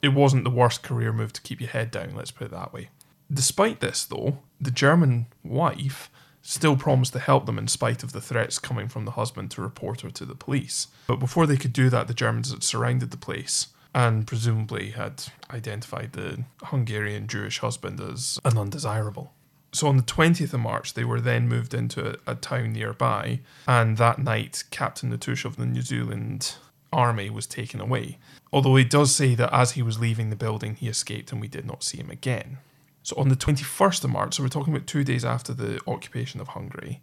It 0.00 0.08
wasn't 0.08 0.44
the 0.44 0.50
worst 0.50 0.82
career 0.82 1.12
move 1.12 1.32
to 1.32 1.42
keep 1.42 1.60
your 1.60 1.70
head 1.70 1.90
down, 1.90 2.14
let's 2.14 2.30
put 2.30 2.46
it 2.46 2.50
that 2.50 2.72
way. 2.72 2.88
Despite 3.32 3.80
this, 3.80 4.04
though, 4.04 4.38
the 4.60 4.70
German 4.70 5.26
wife 5.42 6.10
still 6.42 6.76
promised 6.76 7.12
to 7.12 7.18
help 7.20 7.46
them 7.46 7.58
in 7.58 7.68
spite 7.68 8.02
of 8.02 8.12
the 8.12 8.20
threats 8.20 8.58
coming 8.58 8.88
from 8.88 9.04
the 9.04 9.12
husband 9.12 9.50
to 9.52 9.62
report 9.62 10.00
her 10.00 10.10
to 10.10 10.24
the 10.24 10.34
police. 10.34 10.88
But 11.06 11.20
before 11.20 11.46
they 11.46 11.56
could 11.56 11.72
do 11.72 11.88
that, 11.90 12.08
the 12.08 12.14
Germans 12.14 12.50
had 12.50 12.64
surrounded 12.64 13.12
the 13.12 13.16
place 13.16 13.68
and 13.94 14.26
presumably 14.26 14.90
had 14.90 15.24
identified 15.50 16.12
the 16.12 16.44
Hungarian 16.64 17.28
Jewish 17.28 17.58
husband 17.58 18.00
as 18.00 18.38
an 18.44 18.58
undesirable. 18.58 19.32
So 19.72 19.86
on 19.86 19.96
the 19.96 20.02
20th 20.02 20.52
of 20.52 20.60
March, 20.60 20.94
they 20.94 21.04
were 21.04 21.20
then 21.20 21.48
moved 21.48 21.72
into 21.72 22.10
a, 22.10 22.32
a 22.32 22.34
town 22.34 22.74
nearby, 22.74 23.40
and 23.66 23.96
that 23.96 24.18
night, 24.18 24.64
Captain 24.70 25.10
Natusch 25.10 25.44
of 25.44 25.56
the 25.56 25.66
New 25.66 25.82
Zealand 25.82 26.54
Army 26.92 27.30
was 27.30 27.46
taken 27.46 27.80
away. 27.80 28.18
Although 28.52 28.76
he 28.76 28.84
does 28.84 29.14
say 29.14 29.34
that 29.34 29.52
as 29.52 29.72
he 29.72 29.82
was 29.82 29.98
leaving 29.98 30.28
the 30.28 30.36
building, 30.36 30.74
he 30.74 30.88
escaped 30.88 31.32
and 31.32 31.40
we 31.40 31.48
did 31.48 31.64
not 31.64 31.82
see 31.82 31.98
him 31.98 32.10
again. 32.10 32.58
So 33.02 33.16
on 33.16 33.30
the 33.30 33.36
21st 33.36 34.04
of 34.04 34.10
March, 34.10 34.34
so 34.34 34.42
we're 34.42 34.48
talking 34.48 34.74
about 34.74 34.86
two 34.86 35.04
days 35.04 35.24
after 35.24 35.54
the 35.54 35.80
occupation 35.86 36.40
of 36.40 36.48
Hungary, 36.48 37.00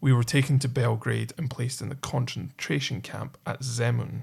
we 0.00 0.12
were 0.12 0.24
taken 0.24 0.58
to 0.60 0.68
Belgrade 0.68 1.32
and 1.36 1.50
placed 1.50 1.80
in 1.80 1.88
the 1.88 1.94
concentration 1.96 3.00
camp 3.00 3.36
at 3.46 3.60
Zemun. 3.60 4.22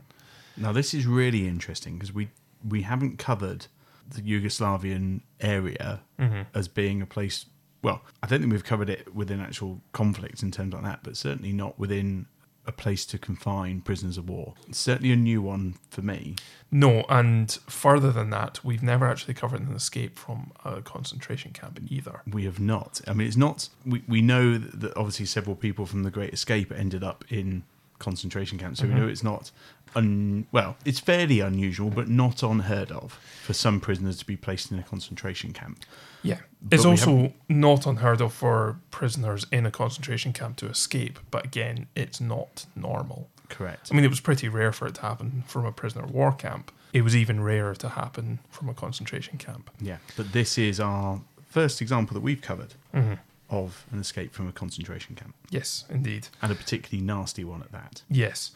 Now, 0.57 0.71
this 0.71 0.93
is 0.93 1.05
really 1.05 1.47
interesting 1.47 1.95
because 1.95 2.13
we 2.13 2.29
we 2.67 2.81
haven't 2.81 3.17
covered 3.17 3.67
the 4.09 4.21
Yugoslavian 4.21 5.21
area 5.39 6.01
mm-hmm. 6.19 6.41
as 6.53 6.67
being 6.67 7.01
a 7.01 7.05
place. 7.05 7.45
Well, 7.81 8.01
I 8.21 8.27
don't 8.27 8.39
think 8.39 8.51
we've 8.51 8.63
covered 8.63 8.89
it 8.89 9.13
within 9.13 9.39
actual 9.39 9.81
conflicts 9.93 10.43
in 10.43 10.51
terms 10.51 10.73
like 10.73 10.83
that, 10.83 10.99
but 11.03 11.15
certainly 11.15 11.53
not 11.53 11.79
within 11.79 12.27
a 12.69 12.71
place 12.71 13.05
to 13.05 13.17
confine 13.17 13.81
prisoners 13.81 14.17
of 14.17 14.29
war. 14.29 14.53
It's 14.67 14.77
certainly 14.77 15.11
a 15.11 15.15
new 15.15 15.41
one 15.41 15.75
for 15.89 16.01
me. 16.01 16.35
No, 16.71 17.03
and 17.09 17.51
further 17.67 18.11
than 18.11 18.29
that, 18.29 18.63
we've 18.63 18.83
never 18.83 19.07
actually 19.07 19.33
covered 19.33 19.61
an 19.61 19.73
escape 19.73 20.19
from 20.19 20.51
a 20.63 20.81
concentration 20.81 21.51
camp 21.51 21.79
either. 21.87 22.21
We 22.31 22.45
have 22.45 22.59
not. 22.59 23.01
I 23.07 23.13
mean, 23.13 23.27
it's 23.27 23.37
not. 23.37 23.69
We, 23.85 24.03
we 24.07 24.21
know 24.21 24.57
that 24.57 24.95
obviously 24.95 25.25
several 25.25 25.55
people 25.55 25.85
from 25.85 26.03
the 26.03 26.11
Great 26.11 26.33
Escape 26.33 26.71
ended 26.71 27.03
up 27.03 27.25
in 27.29 27.63
concentration 27.99 28.57
camp. 28.57 28.77
so 28.77 28.87
we 28.87 28.93
know 28.93 29.07
it's 29.07 29.23
not. 29.23 29.51
Un, 29.95 30.45
well, 30.51 30.77
it's 30.85 30.99
fairly 30.99 31.39
unusual, 31.39 31.89
but 31.89 32.07
not 32.07 32.43
unheard 32.43 32.91
of 32.91 33.19
for 33.43 33.53
some 33.53 33.79
prisoners 33.79 34.17
to 34.19 34.25
be 34.25 34.37
placed 34.37 34.71
in 34.71 34.79
a 34.79 34.83
concentration 34.83 35.51
camp. 35.51 35.83
Yeah. 36.21 36.39
It's 36.71 36.83
we 36.83 36.91
also 36.91 37.33
not 37.47 37.85
unheard 37.85 38.21
of 38.21 38.33
for 38.33 38.77
prisoners 38.91 39.45
in 39.51 39.65
a 39.65 39.71
concentration 39.71 40.31
camp 40.33 40.57
to 40.57 40.67
escape, 40.67 41.19
but 41.31 41.45
again, 41.45 41.87
it's 41.95 42.21
not 42.21 42.65
normal. 42.75 43.29
Correct. 43.49 43.89
I 43.91 43.95
mean, 43.95 44.05
it 44.05 44.09
was 44.09 44.19
pretty 44.19 44.47
rare 44.47 44.71
for 44.71 44.87
it 44.87 44.95
to 44.95 45.01
happen 45.01 45.43
from 45.47 45.65
a 45.65 45.71
prisoner 45.71 46.05
war 46.05 46.31
camp, 46.31 46.71
It 46.93 47.01
was 47.01 47.15
even 47.15 47.41
rarer 47.41 47.75
to 47.75 47.89
happen 47.89 48.39
from 48.49 48.69
a 48.69 48.73
concentration 48.73 49.37
camp. 49.37 49.71
Yeah, 49.81 49.97
but 50.15 50.33
this 50.33 50.57
is 50.57 50.79
our 50.79 51.21
first 51.49 51.81
example 51.81 52.13
that 52.13 52.21
we've 52.21 52.41
covered 52.41 52.75
hmm 52.93 53.13
of 53.49 53.85
an 53.91 53.99
escape 53.99 54.33
from 54.33 54.47
a 54.47 54.51
concentration 54.51 55.15
camp, 55.15 55.35
Yes, 55.49 55.85
indeed. 55.89 56.27
and 56.41 56.51
a 56.51 56.55
particularly 56.55 57.05
nasty 57.05 57.43
one 57.43 57.61
at 57.61 57.71
that. 57.71 58.03
Yes. 58.09 58.51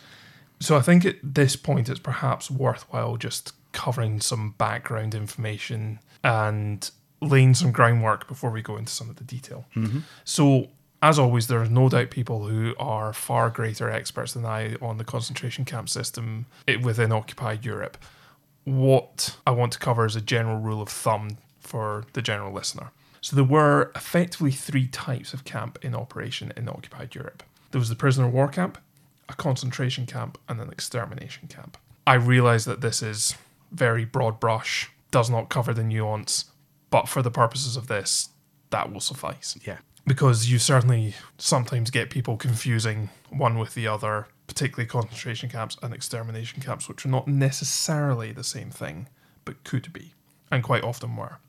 So 0.59 0.77
I 0.77 0.81
think 0.81 1.03
at 1.05 1.15
this 1.23 1.55
point 1.55 1.89
it's 1.89 1.99
perhaps 1.99 2.49
worthwhile 2.51 3.17
just 3.17 3.53
covering 3.71 4.21
some 4.21 4.51
background 4.57 5.13
information 5.15 5.99
and 6.23 6.89
laying 7.21 7.53
some 7.53 7.71
groundwork 7.71 8.27
before 8.27 8.51
we 8.51 8.61
go 8.61 8.77
into 8.77 8.91
some 8.91 9.09
of 9.09 9.15
the 9.15 9.23
detail. 9.23 9.65
Mm-hmm. 9.75 9.99
So, 10.23 10.67
as 11.01 11.17
always, 11.19 11.47
there 11.47 11.59
are 11.59 11.65
no 11.67 11.89
doubt 11.89 12.11
people 12.11 12.47
who 12.47 12.75
are 12.79 13.11
far 13.13 13.49
greater 13.49 13.89
experts 13.89 14.33
than 14.33 14.45
I 14.45 14.75
on 14.75 14.97
the 14.97 15.03
concentration 15.03 15.65
camp 15.65 15.89
system 15.89 16.45
within 16.81 17.11
occupied 17.11 17.65
Europe. 17.65 17.97
What 18.63 19.35
I 19.45 19.51
want 19.51 19.73
to 19.73 19.79
cover 19.79 20.05
is 20.05 20.15
a 20.15 20.21
general 20.21 20.57
rule 20.59 20.81
of 20.81 20.87
thumb 20.89 21.37
for 21.59 22.05
the 22.13 22.21
general 22.21 22.53
listener. 22.53 22.91
So, 23.23 23.35
there 23.35 23.45
were 23.45 23.91
effectively 23.95 24.51
three 24.51 24.87
types 24.87 25.33
of 25.33 25.45
camp 25.45 25.79
in 25.81 25.95
operation 25.95 26.51
in 26.55 26.69
occupied 26.69 27.15
Europe 27.15 27.41
there 27.73 27.79
was 27.79 27.89
the 27.89 27.95
prisoner 27.95 28.27
of 28.27 28.33
war 28.33 28.47
camp, 28.47 28.77
a 29.27 29.33
concentration 29.33 30.05
camp, 30.05 30.37
and 30.47 30.61
an 30.61 30.69
extermination 30.69 31.47
camp. 31.47 31.77
I 32.05 32.13
realise 32.13 32.65
that 32.65 32.81
this 32.81 33.01
is 33.01 33.35
very 33.71 34.05
broad 34.05 34.39
brush, 34.39 34.91
does 35.09 35.29
not 35.29 35.49
cover 35.49 35.73
the 35.73 35.83
nuance, 35.83 36.45
but 36.91 37.09
for 37.09 37.23
the 37.23 37.31
purposes 37.31 37.75
of 37.75 37.87
this, 37.87 38.29
that 38.69 38.93
will 38.93 38.99
suffice 38.99 39.57
Yeah, 39.65 39.79
because 40.05 40.51
you 40.51 40.59
certainly 40.59 41.15
sometimes 41.39 41.89
get 41.89 42.11
people 42.11 42.37
confusing 42.37 43.09
one 43.31 43.57
with 43.57 43.73
the 43.73 43.87
other, 43.87 44.27
particularly 44.45 44.87
concentration 44.87 45.49
camps 45.49 45.75
and 45.81 45.95
extermination 45.95 46.61
camps, 46.61 46.87
which 46.87 47.05
are 47.05 47.09
not 47.09 47.27
necessarily 47.27 48.31
the 48.31 48.43
same 48.43 48.69
thing, 48.69 49.07
but 49.45 49.63
could 49.63 49.91
be, 49.91 50.13
and 50.51 50.63
quite 50.63 50.83
often 50.83 51.15
were. 51.15 51.39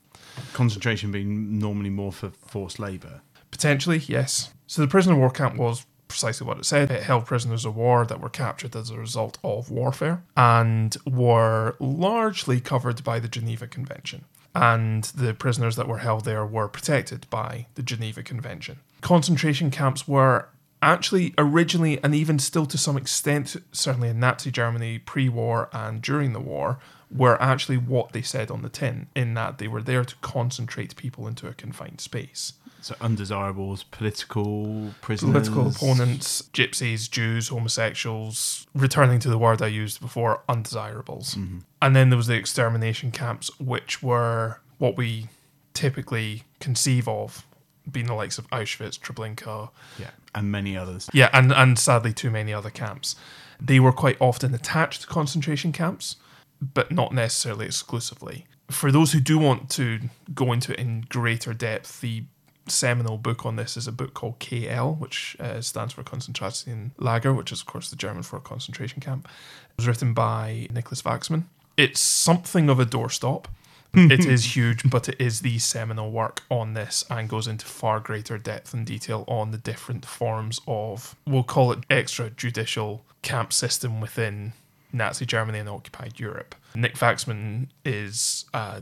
Concentration 0.53 1.11
being 1.11 1.59
normally 1.59 1.89
more 1.89 2.11
for 2.11 2.31
forced 2.31 2.79
labour. 2.79 3.21
Potentially, 3.51 3.99
yes. 4.07 4.53
So 4.67 4.81
the 4.81 4.87
prisoner 4.87 5.15
war 5.15 5.29
camp 5.29 5.55
was 5.57 5.85
precisely 6.07 6.47
what 6.47 6.57
it 6.57 6.65
said. 6.65 6.91
It 6.91 7.03
held 7.03 7.25
prisoners 7.25 7.65
of 7.65 7.75
war 7.75 8.05
that 8.05 8.21
were 8.21 8.29
captured 8.29 8.75
as 8.75 8.89
a 8.89 8.97
result 8.97 9.37
of 9.43 9.69
warfare 9.69 10.23
and 10.37 10.95
were 11.05 11.75
largely 11.79 12.59
covered 12.59 13.03
by 13.03 13.19
the 13.19 13.27
Geneva 13.27 13.67
Convention. 13.67 14.25
And 14.53 15.03
the 15.05 15.33
prisoners 15.33 15.75
that 15.75 15.87
were 15.87 15.97
held 15.97 16.23
there 16.23 16.45
were 16.45 16.69
protected 16.69 17.29
by 17.29 17.67
the 17.75 17.83
Geneva 17.83 18.23
Convention. 18.23 18.79
Concentration 19.01 19.69
camps 19.69 20.07
were 20.07 20.47
actually 20.81 21.33
originally, 21.37 22.01
and 22.03 22.15
even 22.15 22.39
still 22.39 22.65
to 22.67 22.77
some 22.77 22.95
extent, 22.95 23.55
certainly 23.71 24.09
in 24.09 24.19
Nazi 24.19 24.51
Germany 24.51 24.99
pre 24.99 25.27
war 25.27 25.69
and 25.73 26.01
during 26.01 26.31
the 26.31 26.39
war, 26.39 26.79
were 27.11 27.41
actually 27.41 27.77
what 27.77 28.11
they 28.13 28.21
said 28.21 28.49
on 28.51 28.61
the 28.61 28.69
tin, 28.69 29.07
in 29.15 29.33
that 29.35 29.57
they 29.57 29.67
were 29.67 29.81
there 29.81 30.03
to 30.05 30.15
concentrate 30.21 30.95
people 30.95 31.27
into 31.27 31.47
a 31.47 31.53
confined 31.53 32.01
space 32.01 32.53
So 32.81 32.95
undesirables, 33.01 33.83
political 33.83 34.91
prisoners, 35.01 35.49
political 35.49 35.67
opponents, 35.69 36.43
gypsies, 36.53 37.09
Jews, 37.09 37.49
homosexuals, 37.49 38.67
returning 38.73 39.19
to 39.19 39.29
the 39.29 39.37
word 39.37 39.61
I 39.61 39.67
used 39.67 40.01
before, 40.01 40.41
undesirables. 40.49 41.35
Mm-hmm. 41.35 41.59
And 41.81 41.95
then 41.95 42.09
there 42.09 42.17
was 42.17 42.27
the 42.27 42.35
extermination 42.35 43.11
camps, 43.11 43.49
which 43.59 44.01
were 44.03 44.59
what 44.77 44.97
we 44.97 45.29
typically 45.73 46.43
conceive 46.59 47.07
of 47.07 47.45
being 47.91 48.07
the 48.07 48.13
likes 48.15 48.37
of 48.37 48.49
Auschwitz, 48.49 48.99
Treblinka, 48.99 49.69
Yeah, 49.99 50.09
and 50.33 50.51
many 50.51 50.75
others. 50.75 51.09
yeah, 51.13 51.29
and, 51.33 51.51
and 51.53 51.77
sadly 51.77 52.13
too 52.13 52.31
many 52.31 52.51
other 52.53 52.71
camps. 52.71 53.15
They 53.61 53.79
were 53.79 53.91
quite 53.93 54.17
often 54.19 54.53
attached 54.53 55.01
to 55.01 55.07
concentration 55.07 55.71
camps, 55.71 56.15
but 56.61 56.91
not 56.91 57.13
necessarily 57.13 57.65
exclusively. 57.65 58.45
For 58.69 58.91
those 58.91 59.11
who 59.11 59.19
do 59.19 59.37
want 59.37 59.69
to 59.71 59.99
go 60.33 60.51
into 60.51 60.73
it 60.73 60.79
in 60.79 61.05
greater 61.07 61.53
depth, 61.53 62.01
the 62.01 62.23
seminal 62.67 63.17
book 63.17 63.45
on 63.45 63.55
this 63.55 63.77
is 63.77 63.87
a 63.87 63.91
book 63.91 64.13
called 64.13 64.39
KL, 64.39 64.97
which 64.97 65.35
uh, 65.39 65.61
stands 65.61 65.93
for 65.93 66.03
Concentration 66.03 66.91
Lager, 66.97 67.33
which 67.33 67.51
is, 67.51 67.61
of 67.61 67.67
course, 67.67 67.89
the 67.89 67.95
German 67.95 68.23
for 68.23 68.37
a 68.37 68.41
concentration 68.41 69.01
camp. 69.01 69.27
It 69.69 69.77
was 69.77 69.87
written 69.87 70.13
by 70.13 70.67
Nicholas 70.71 71.03
Wachsmann. 71.03 71.43
It's 71.77 71.99
something 71.99 72.69
of 72.69 72.79
a 72.79 72.85
doorstop. 72.85 73.45
it 73.97 74.25
is 74.25 74.57
huge, 74.57 74.89
but 74.89 75.07
it 75.07 75.15
is 75.19 75.39
the 75.39 75.57
seminal 75.57 76.11
work 76.11 76.43
on 76.51 76.73
this 76.73 77.05
and 77.09 77.29
goes 77.29 77.47
into 77.47 77.65
far 77.65 78.01
greater 78.01 78.37
depth 78.37 78.73
and 78.73 78.85
detail 78.85 79.23
on 79.27 79.51
the 79.51 79.57
different 79.57 80.05
forms 80.05 80.59
of, 80.67 81.15
we'll 81.25 81.43
call 81.43 81.71
it 81.71 81.87
extrajudicial 81.87 83.01
camp 83.21 83.53
system 83.53 84.01
within 84.01 84.51
Nazi 84.95 85.25
Germany 85.25 85.59
and 85.59 85.69
occupied 85.69 86.19
Europe. 86.19 86.55
Nick 86.73 86.95
Wachsmann 86.95 87.67
is 87.83 88.45
a 88.53 88.81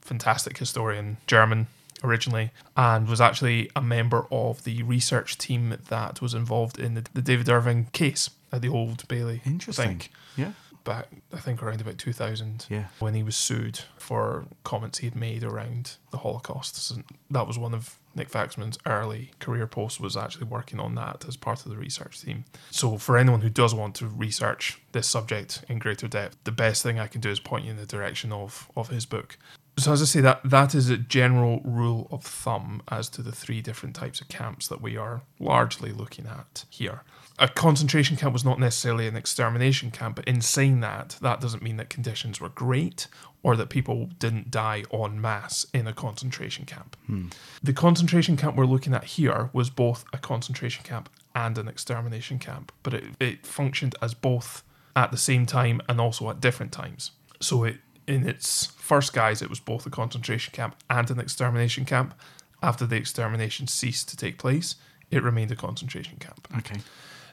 fantastic 0.00 0.58
historian, 0.58 1.16
German 1.26 1.66
originally, 2.04 2.50
and 2.76 3.08
was 3.08 3.20
actually 3.20 3.70
a 3.74 3.80
member 3.80 4.26
of 4.30 4.64
the 4.64 4.82
research 4.82 5.38
team 5.38 5.76
that 5.88 6.20
was 6.20 6.34
involved 6.34 6.78
in 6.78 6.94
the, 6.94 7.04
the 7.14 7.22
David 7.22 7.48
Irving 7.48 7.86
case 7.92 8.30
at 8.52 8.62
the 8.62 8.68
Old 8.68 9.06
Bailey. 9.08 9.40
Interesting. 9.44 10.02
Yeah, 10.36 10.52
back, 10.84 11.08
I 11.32 11.38
think 11.38 11.62
around 11.62 11.80
about 11.80 11.98
2000 11.98 12.66
yeah. 12.70 12.86
when 12.98 13.14
he 13.14 13.22
was 13.22 13.36
sued 13.36 13.80
for 13.98 14.46
comments 14.64 14.98
he 14.98 15.06
had 15.06 15.16
made 15.16 15.42
around 15.42 15.96
the 16.10 16.18
Holocaust. 16.18 16.76
So 16.76 16.96
that 17.30 17.46
was 17.46 17.58
one 17.58 17.74
of 17.74 17.98
Nick 18.16 18.30
Wachsmann's 18.30 18.78
early 18.86 19.30
career 19.38 19.66
post 19.66 20.00
was 20.00 20.16
actually 20.16 20.46
working 20.46 20.80
on 20.80 20.94
that 20.94 21.24
as 21.28 21.36
part 21.36 21.64
of 21.64 21.70
the 21.70 21.76
research 21.76 22.22
team. 22.22 22.44
So 22.70 22.96
for 22.96 23.18
anyone 23.18 23.42
who 23.42 23.50
does 23.50 23.74
want 23.74 23.94
to 23.96 24.06
research 24.06 24.80
this 24.92 25.06
subject 25.06 25.64
in 25.68 25.78
greater 25.78 26.08
depth, 26.08 26.38
the 26.44 26.52
best 26.52 26.82
thing 26.82 26.98
I 26.98 27.06
can 27.06 27.20
do 27.20 27.30
is 27.30 27.38
point 27.38 27.66
you 27.66 27.72
in 27.72 27.76
the 27.76 27.86
direction 27.86 28.32
of 28.32 28.70
of 28.76 28.88
his 28.88 29.06
book. 29.06 29.38
So 29.78 29.92
as 29.92 30.00
I 30.00 30.06
say, 30.06 30.20
that 30.22 30.40
that 30.42 30.74
is 30.74 30.88
a 30.88 30.96
general 30.96 31.60
rule 31.62 32.08
of 32.10 32.22
thumb 32.22 32.82
as 32.88 33.10
to 33.10 33.22
the 33.22 33.32
three 33.32 33.60
different 33.60 33.94
types 33.94 34.20
of 34.22 34.28
camps 34.28 34.68
that 34.68 34.80
we 34.80 34.96
are 34.96 35.20
largely 35.38 35.92
looking 35.92 36.26
at 36.26 36.64
here. 36.70 37.02
A 37.38 37.48
concentration 37.48 38.16
camp 38.16 38.32
was 38.32 38.44
not 38.44 38.58
necessarily 38.58 39.06
an 39.06 39.16
extermination 39.16 39.90
camp, 39.90 40.16
but 40.16 40.24
in 40.24 40.40
saying 40.40 40.80
that, 40.80 41.18
that 41.20 41.40
doesn't 41.42 41.62
mean 41.62 41.76
that 41.76 41.90
conditions 41.90 42.40
were 42.40 42.48
great 42.48 43.08
or 43.42 43.54
that 43.56 43.68
people 43.68 44.08
didn't 44.18 44.50
die 44.50 44.84
en 44.90 45.20
masse 45.20 45.66
in 45.74 45.86
a 45.86 45.92
concentration 45.92 46.64
camp. 46.64 46.96
Hmm. 47.06 47.26
The 47.62 47.74
concentration 47.74 48.38
camp 48.38 48.56
we're 48.56 48.64
looking 48.64 48.94
at 48.94 49.04
here 49.04 49.50
was 49.52 49.68
both 49.68 50.06
a 50.14 50.18
concentration 50.18 50.84
camp 50.84 51.10
and 51.34 51.58
an 51.58 51.68
extermination 51.68 52.38
camp, 52.38 52.72
but 52.82 52.94
it, 52.94 53.04
it 53.20 53.46
functioned 53.46 53.94
as 54.00 54.14
both 54.14 54.64
at 54.96 55.10
the 55.10 55.18
same 55.18 55.44
time 55.44 55.82
and 55.86 56.00
also 56.00 56.30
at 56.30 56.40
different 56.40 56.72
times. 56.72 57.10
So 57.40 57.64
it 57.64 57.76
in 58.06 58.28
its 58.28 58.66
first 58.66 59.12
guise, 59.12 59.42
it 59.42 59.50
was 59.50 59.60
both 59.60 59.86
a 59.86 59.90
concentration 59.90 60.52
camp 60.52 60.76
and 60.88 61.10
an 61.10 61.18
extermination 61.20 61.84
camp. 61.84 62.14
After 62.62 62.86
the 62.86 62.96
extermination 62.96 63.66
ceased 63.66 64.08
to 64.10 64.16
take 64.16 64.38
place, 64.38 64.76
it 65.10 65.22
remained 65.22 65.52
a 65.52 65.56
concentration 65.56 66.18
camp. 66.18 66.48
Okay. 66.58 66.80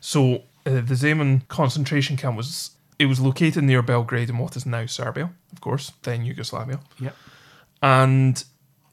So 0.01 0.43
uh, 0.65 0.81
the 0.81 0.95
Zemun 0.95 1.47
concentration 1.47 2.17
camp 2.17 2.35
was 2.37 2.71
it 2.99 3.05
was 3.05 3.19
located 3.19 3.63
near 3.63 3.81
Belgrade 3.81 4.29
in 4.29 4.37
what 4.37 4.55
is 4.55 4.65
now 4.65 4.85
Serbia, 4.85 5.31
of 5.51 5.61
course, 5.61 5.91
then 6.03 6.25
Yugoslavia, 6.25 6.79
Yep. 6.99 7.15
and 7.81 8.43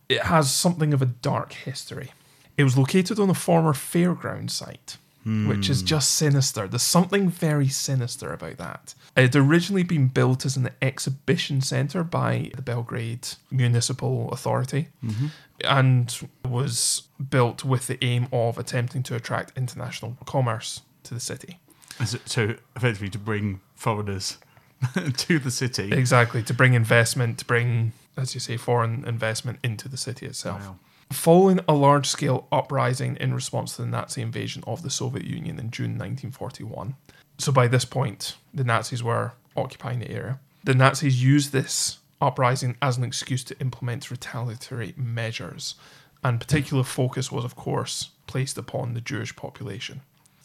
it 0.09 0.23
has 0.23 0.53
something 0.55 0.95
of 0.95 1.03
a 1.03 1.07
dark 1.07 1.53
history. 1.53 2.13
It 2.57 2.65
was 2.65 2.77
located 2.79 3.19
on 3.19 3.31
a 3.31 3.35
former 3.35 3.73
fairground 3.73 4.51
site, 4.51 4.97
which 5.25 5.69
is 5.69 5.81
hmm. 5.81 5.87
just 5.87 6.13
sinister. 6.13 6.67
There's 6.67 6.83
something 6.83 7.29
very 7.29 7.69
sinister 7.69 8.33
about 8.33 8.57
that. 8.57 8.95
It 9.17 9.23
had 9.23 9.37
originally 9.37 9.83
been 9.83 10.09
built 10.09 10.47
as 10.47 10.57
an 10.57 10.71
exhibition 10.81 11.61
centre 11.61 12.03
by 12.03 12.51
the 12.55 12.63
Belgrade 12.63 13.29
Municipal 13.51 14.31
Authority 14.33 14.89
mm-hmm. 15.05 15.27
and 15.63 16.29
was 16.49 17.03
built 17.29 17.65
with 17.65 17.87
the 17.87 18.03
aim 18.03 18.29
of 18.33 18.57
attempting 18.57 19.03
to 19.05 19.15
attract 19.15 19.57
international 19.59 20.17
commerce 20.25 20.81
to 21.05 21.13
the 21.13 21.21
city. 21.21 21.59
So, 22.05 22.19
so 22.25 22.55
effectively 22.75 23.11
to 23.11 23.19
bring 23.19 23.61
foreigners 23.75 24.39
to 25.17 25.39
the 25.39 25.51
city. 25.51 25.93
Exactly, 25.93 26.43
to 26.45 26.55
bring 26.55 26.73
investment, 26.73 27.39
to 27.39 27.45
bring, 27.45 27.93
as 28.17 28.33
you 28.33 28.41
say, 28.41 28.57
foreign 28.57 29.05
investment 29.05 29.59
into 29.63 29.87
the 29.87 29.99
city 29.99 30.25
itself. 30.25 30.63
Wow. 30.63 30.77
Following 31.13 31.61
a 31.69 31.75
large 31.75 32.07
scale 32.07 32.47
uprising 32.53 33.17
in 33.17 33.35
response 33.35 33.77
to 33.77 33.83
the 33.83 33.89
Nazi 33.89 34.23
invasion 34.23 34.63
of 34.67 34.83
the 34.83 34.91
Soviet 34.91 35.27
Union 35.27 35.59
in 35.59 35.71
June 35.71 35.99
1941. 35.99 36.95
So 37.39 37.51
by 37.51 37.67
this 37.67 37.85
point, 37.85 38.37
the 38.55 38.65
Nazis 38.65 39.03
were 39.03 39.33
occupying 39.57 39.99
the 39.99 40.11
area. 40.11 40.39
The 40.63 40.75
Nazis 40.75 41.23
used 41.23 41.53
this 41.53 41.99
uprising 42.21 42.77
as 42.81 42.97
an 42.97 43.05
excuse 43.05 43.43
to 43.45 43.59
implement 43.61 44.11
retaliatory 44.11 44.95
measures. 44.97 45.75
And 46.23 46.39
particular 46.39 46.85
focus 46.85 47.33
was, 47.33 47.45
of 47.45 47.57
course, 47.57 48.11
placed 48.27 48.57
upon 48.57 48.95
the 48.95 49.01
Jewish 49.01 49.35
population. 49.35 50.03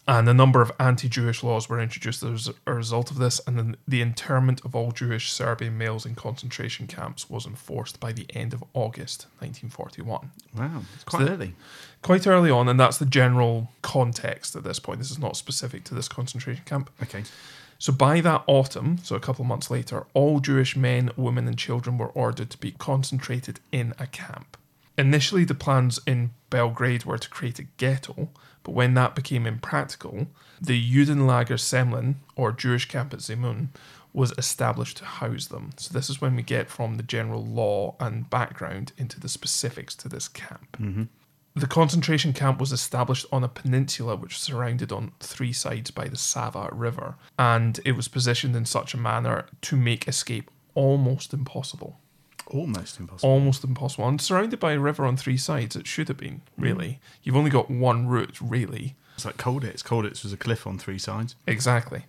And 0.08 0.28
a 0.28 0.34
number 0.34 0.62
of 0.62 0.70
anti 0.78 1.08
Jewish 1.08 1.42
laws 1.42 1.68
were 1.68 1.80
introduced 1.80 2.22
as 2.22 2.48
a 2.64 2.74
result 2.74 3.10
of 3.10 3.18
this, 3.18 3.40
and 3.44 3.58
then 3.58 3.76
the 3.88 4.00
internment 4.00 4.64
of 4.64 4.76
all 4.76 4.92
Jewish 4.92 5.32
Serbian 5.32 5.76
males 5.76 6.06
in 6.06 6.14
concentration 6.14 6.86
camps 6.86 7.28
was 7.28 7.44
enforced 7.44 7.98
by 7.98 8.12
the 8.12 8.26
end 8.30 8.54
of 8.54 8.62
August 8.72 9.26
1941. 9.40 10.30
Wow. 10.56 10.82
It's 10.94 11.02
quite 11.02 11.24
the- 11.24 11.32
early. 11.32 11.54
Quite 12.02 12.26
early 12.28 12.52
on, 12.52 12.68
and 12.68 12.78
that's 12.78 12.98
the 12.98 13.06
general 13.06 13.72
context 13.82 14.54
at 14.54 14.62
this 14.62 14.78
point. 14.78 15.00
This 15.00 15.10
is 15.10 15.18
not 15.18 15.36
specific 15.36 15.82
to 15.84 15.94
this 15.94 16.06
concentration 16.06 16.62
camp. 16.64 16.88
Okay. 17.02 17.24
So 17.78 17.92
by 17.92 18.20
that 18.20 18.44
autumn, 18.46 18.98
so 19.02 19.16
a 19.16 19.20
couple 19.20 19.42
of 19.42 19.48
months 19.48 19.70
later, 19.70 20.06
all 20.14 20.38
Jewish 20.38 20.76
men, 20.76 21.10
women, 21.16 21.48
and 21.48 21.58
children 21.58 21.98
were 21.98 22.08
ordered 22.08 22.50
to 22.50 22.58
be 22.58 22.70
concentrated 22.70 23.58
in 23.72 23.92
a 23.98 24.06
camp. 24.06 24.56
Initially, 24.96 25.44
the 25.44 25.54
plans 25.54 26.00
in 26.06 26.30
Belgrade 26.48 27.04
were 27.04 27.18
to 27.18 27.28
create 27.28 27.58
a 27.58 27.64
ghetto, 27.76 28.30
but 28.66 28.74
when 28.74 28.94
that 28.94 29.14
became 29.14 29.46
impractical, 29.46 30.26
the 30.60 30.92
Judenlager 30.92 31.56
Semlin, 31.56 32.16
or 32.34 32.50
Jewish 32.50 32.88
camp 32.88 33.14
at 33.14 33.20
Zemun, 33.20 33.68
was 34.12 34.32
established 34.36 34.96
to 34.96 35.04
house 35.04 35.46
them. 35.46 35.70
So 35.76 35.94
this 35.94 36.10
is 36.10 36.20
when 36.20 36.34
we 36.34 36.42
get 36.42 36.68
from 36.68 36.96
the 36.96 37.04
general 37.04 37.46
law 37.46 37.94
and 38.00 38.28
background 38.28 38.90
into 38.98 39.20
the 39.20 39.28
specifics 39.28 39.94
to 39.94 40.08
this 40.08 40.26
camp. 40.26 40.76
Mm-hmm. 40.80 41.04
The 41.54 41.66
concentration 41.68 42.32
camp 42.32 42.58
was 42.58 42.72
established 42.72 43.26
on 43.30 43.44
a 43.44 43.48
peninsula 43.48 44.16
which 44.16 44.32
was 44.32 44.42
surrounded 44.42 44.90
on 44.90 45.12
three 45.20 45.52
sides 45.52 45.92
by 45.92 46.08
the 46.08 46.16
Sava 46.16 46.68
River, 46.72 47.14
and 47.38 47.78
it 47.84 47.92
was 47.92 48.08
positioned 48.08 48.56
in 48.56 48.66
such 48.66 48.94
a 48.94 48.98
manner 48.98 49.46
to 49.62 49.76
make 49.76 50.08
escape 50.08 50.50
almost 50.74 51.32
impossible. 51.32 52.00
Almost 52.46 53.00
impossible. 53.00 53.28
Almost 53.30 53.64
impossible. 53.64 54.08
And 54.08 54.20
surrounded 54.20 54.60
by 54.60 54.72
a 54.72 54.78
river 54.78 55.04
on 55.04 55.16
three 55.16 55.36
sides, 55.36 55.76
it 55.76 55.86
should 55.86 56.08
have 56.08 56.16
been, 56.16 56.42
mm. 56.58 56.64
really. 56.64 57.00
You've 57.22 57.36
only 57.36 57.50
got 57.50 57.70
one 57.70 58.06
route, 58.06 58.38
really. 58.40 58.96
It's 59.14 59.24
like 59.24 59.36
Colditz. 59.36 59.82
Colditz 59.82 60.22
was 60.22 60.32
a 60.32 60.36
cliff 60.36 60.66
on 60.66 60.78
three 60.78 60.98
sides. 60.98 61.36
Exactly. 61.46 62.04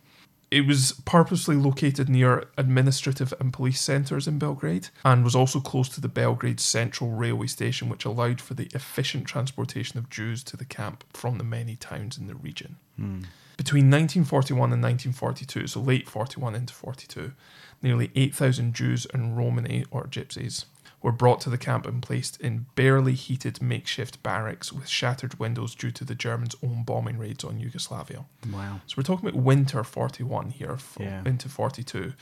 It 0.49 0.65
was 0.65 0.93
purposely 1.03 1.55
located 1.55 2.07
near 2.07 2.45
administrative 2.57 3.33
and 3.39 3.51
police 3.51 3.81
centres 3.81 4.27
in 4.27 4.39
Belgrade 4.39 4.89
and 5.03 5.23
was 5.23 5.35
also 5.35 5.59
close 5.59 5.89
to 5.89 6.01
the 6.01 6.07
Belgrade 6.07 6.61
Central 6.61 7.11
Railway 7.11 7.47
Station, 7.47 7.89
which 7.89 8.05
allowed 8.05 8.39
for 8.39 8.53
the 8.53 8.69
efficient 8.73 9.27
transportation 9.27 9.97
of 9.97 10.09
Jews 10.09 10.43
to 10.45 10.55
the 10.55 10.63
camp 10.63 11.03
from 11.11 11.37
the 11.37 11.43
many 11.43 11.75
towns 11.75 12.17
in 12.17 12.27
the 12.27 12.35
region. 12.35 12.77
Hmm. 12.95 13.23
Between 13.67 13.91
1941 13.91 14.71
and 14.71 14.81
1942, 14.81 15.67
so 15.67 15.81
late 15.81 16.07
41 16.07 16.55
into 16.55 16.73
42, 16.73 17.33
nearly 17.81 18.11
8,000 18.15 18.73
Jews 18.73 19.05
and 19.13 19.35
Romani, 19.35 19.83
or 19.91 20.05
gypsies, 20.05 20.63
were 21.01 21.11
brought 21.11 21.41
to 21.41 21.49
the 21.49 21.57
camp 21.57 21.85
and 21.85 22.01
placed 22.01 22.39
in 22.39 22.67
barely 22.75 23.13
heated 23.13 23.61
makeshift 23.61 24.23
barracks 24.23 24.71
with 24.71 24.87
shattered 24.87 25.37
windows 25.37 25.75
due 25.75 25.91
to 25.91 26.05
the 26.05 26.15
Germans' 26.15 26.55
own 26.63 26.83
bombing 26.83 27.17
raids 27.17 27.43
on 27.43 27.59
Yugoslavia. 27.59 28.23
Wow. 28.49 28.79
So 28.87 28.93
we're 28.95 29.03
talking 29.03 29.27
about 29.27 29.41
winter 29.43 29.83
41 29.83 30.51
here 30.51 30.77
Yeah. 30.97 31.23
into 31.25 31.49
42, 31.49 32.13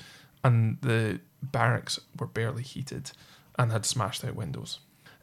and 0.44 0.80
the 0.82 1.20
barracks 1.44 2.00
were 2.18 2.26
barely 2.26 2.64
heated 2.64 3.12
and 3.60 3.72
had 3.72 3.86
smashed 3.86 4.26
out 4.26 4.34
windows. 4.36 4.80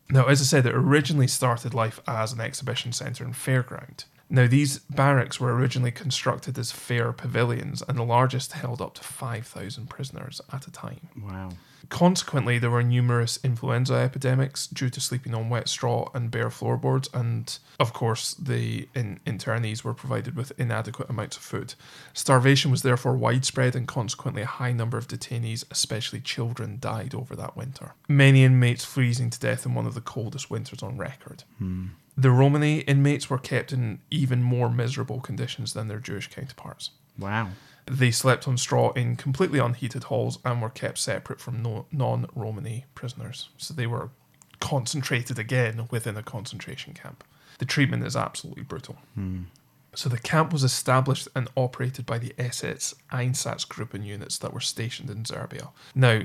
Now, 0.08 0.26
as 0.26 0.40
I 0.40 0.44
said, 0.44 0.66
it 0.66 0.74
originally 0.76 1.26
started 1.26 1.74
life 1.74 1.98
as 2.06 2.32
an 2.32 2.40
exhibition 2.40 2.92
centre 2.92 3.24
and 3.24 3.34
fairground. 3.34 4.04
Now, 4.32 4.46
these 4.46 4.78
barracks 4.78 5.38
were 5.38 5.54
originally 5.54 5.90
constructed 5.90 6.58
as 6.58 6.72
fair 6.72 7.12
pavilions, 7.12 7.82
and 7.86 7.98
the 7.98 8.02
largest 8.02 8.52
held 8.54 8.80
up 8.80 8.94
to 8.94 9.04
5,000 9.04 9.90
prisoners 9.90 10.40
at 10.50 10.66
a 10.66 10.70
time. 10.70 11.10
Wow. 11.22 11.50
Consequently, 11.90 12.58
there 12.58 12.70
were 12.70 12.82
numerous 12.82 13.38
influenza 13.44 13.92
epidemics 13.92 14.66
due 14.66 14.88
to 14.88 15.02
sleeping 15.02 15.34
on 15.34 15.50
wet 15.50 15.68
straw 15.68 16.08
and 16.14 16.30
bare 16.30 16.48
floorboards, 16.48 17.10
and 17.12 17.58
of 17.78 17.92
course, 17.92 18.32
the 18.32 18.88
in- 18.94 19.20
internees 19.26 19.84
were 19.84 19.92
provided 19.92 20.34
with 20.34 20.58
inadequate 20.58 21.10
amounts 21.10 21.36
of 21.36 21.42
food. 21.42 21.74
Starvation 22.14 22.70
was 22.70 22.80
therefore 22.80 23.14
widespread, 23.14 23.76
and 23.76 23.86
consequently, 23.86 24.40
a 24.40 24.46
high 24.46 24.72
number 24.72 24.96
of 24.96 25.08
detainees, 25.08 25.66
especially 25.70 26.20
children, 26.20 26.78
died 26.80 27.14
over 27.14 27.36
that 27.36 27.54
winter. 27.54 27.92
Many 28.08 28.44
inmates 28.44 28.86
freezing 28.86 29.28
to 29.28 29.38
death 29.38 29.66
in 29.66 29.74
one 29.74 29.86
of 29.86 29.92
the 29.92 30.00
coldest 30.00 30.50
winters 30.50 30.82
on 30.82 30.96
record. 30.96 31.44
Hmm. 31.58 31.88
The 32.16 32.30
Romani 32.30 32.80
inmates 32.80 33.30
were 33.30 33.38
kept 33.38 33.72
in 33.72 34.00
even 34.10 34.42
more 34.42 34.68
miserable 34.68 35.20
conditions 35.20 35.72
than 35.72 35.88
their 35.88 35.98
Jewish 35.98 36.28
counterparts. 36.28 36.90
Wow. 37.18 37.48
They 37.86 38.10
slept 38.10 38.46
on 38.46 38.58
straw 38.58 38.92
in 38.92 39.16
completely 39.16 39.58
unheated 39.58 40.04
halls 40.04 40.38
and 40.44 40.62
were 40.62 40.70
kept 40.70 40.98
separate 40.98 41.40
from 41.40 41.62
no, 41.62 41.86
non 41.90 42.26
Romani 42.34 42.84
prisoners. 42.94 43.48
So 43.56 43.74
they 43.74 43.86
were 43.86 44.10
concentrated 44.60 45.38
again 45.38 45.88
within 45.90 46.16
a 46.16 46.22
concentration 46.22 46.94
camp. 46.94 47.24
The 47.58 47.64
treatment 47.64 48.04
is 48.04 48.14
absolutely 48.14 48.62
brutal. 48.62 48.96
Hmm. 49.14 49.42
So 49.94 50.08
the 50.08 50.18
camp 50.18 50.52
was 50.52 50.64
established 50.64 51.28
and 51.34 51.48
operated 51.56 52.06
by 52.06 52.18
the 52.18 52.32
SS 52.38 52.94
Einsatzgruppen 53.12 54.04
units 54.04 54.38
that 54.38 54.54
were 54.54 54.60
stationed 54.60 55.10
in 55.10 55.24
Serbia. 55.24 55.70
Now, 55.94 56.22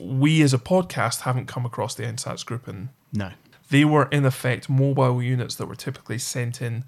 we 0.00 0.40
as 0.42 0.54
a 0.54 0.58
podcast 0.58 1.22
haven't 1.22 1.46
come 1.46 1.66
across 1.66 1.94
the 1.94 2.04
Einsatzgruppen 2.04 2.88
No. 3.12 3.32
They 3.72 3.84
were 3.94 4.06
in 4.18 4.24
effect 4.32 4.68
mobile 4.68 5.22
units 5.34 5.54
that 5.56 5.66
were 5.66 5.80
typically 5.86 6.18
sent 6.18 6.60
in 6.68 6.84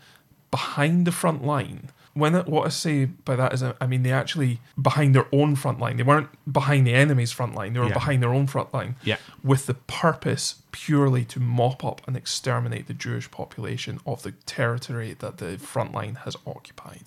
behind 0.50 1.06
the 1.06 1.12
front 1.12 1.40
line. 1.44 1.90
When 2.22 2.32
it, 2.36 2.46
what 2.46 2.64
I 2.66 2.68
say 2.68 3.06
by 3.06 3.34
that 3.34 3.52
is, 3.54 3.60
uh, 3.62 3.72
I 3.80 3.86
mean 3.88 4.02
they 4.04 4.12
actually 4.12 4.60
behind 4.80 5.10
their 5.16 5.26
own 5.32 5.56
front 5.56 5.80
line. 5.84 5.96
They 5.96 6.04
weren't 6.04 6.28
behind 6.60 6.86
the 6.86 6.94
enemy's 6.94 7.32
front 7.32 7.52
line. 7.58 7.72
They 7.72 7.80
were 7.80 7.88
Yeah. 7.88 8.00
behind 8.02 8.22
their 8.22 8.32
own 8.38 8.46
front 8.46 8.72
line. 8.76 8.94
Yeah. 9.02 9.16
With 9.42 9.62
the 9.66 9.74
purpose 10.04 10.46
purely 10.70 11.24
to 11.32 11.40
mop 11.40 11.80
up 11.90 11.98
and 12.06 12.14
exterminate 12.16 12.84
the 12.86 12.94
Jewish 13.06 13.28
population 13.40 13.98
of 14.06 14.22
the 14.22 14.32
territory 14.58 15.10
that 15.18 15.34
the 15.42 15.58
front 15.58 15.90
line 15.98 16.16
has 16.24 16.34
occupied, 16.54 17.06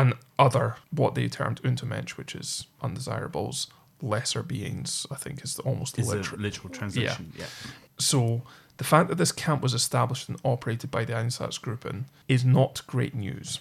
and 0.00 0.08
other 0.46 0.66
what 1.00 1.14
they 1.14 1.28
termed 1.28 1.58
Untermensch, 1.62 2.12
which 2.20 2.34
is 2.42 2.66
undesirables, 2.86 3.56
lesser 4.00 4.42
beings. 4.54 5.06
I 5.14 5.16
think 5.22 5.44
is 5.44 5.52
almost 5.60 5.94
the 5.96 6.02
literal 6.02 6.40
literal 6.46 6.70
translation. 6.78 7.32
Yeah. 7.42 7.50
so 8.10 8.42
the 8.82 8.88
fact 8.88 9.08
that 9.08 9.14
this 9.16 9.30
camp 9.30 9.62
was 9.62 9.74
established 9.74 10.28
and 10.28 10.36
operated 10.44 10.90
by 10.90 11.04
the 11.04 11.12
Einsatzgruppen 11.12 12.06
is 12.26 12.44
not 12.44 12.84
great 12.88 13.14
news. 13.14 13.60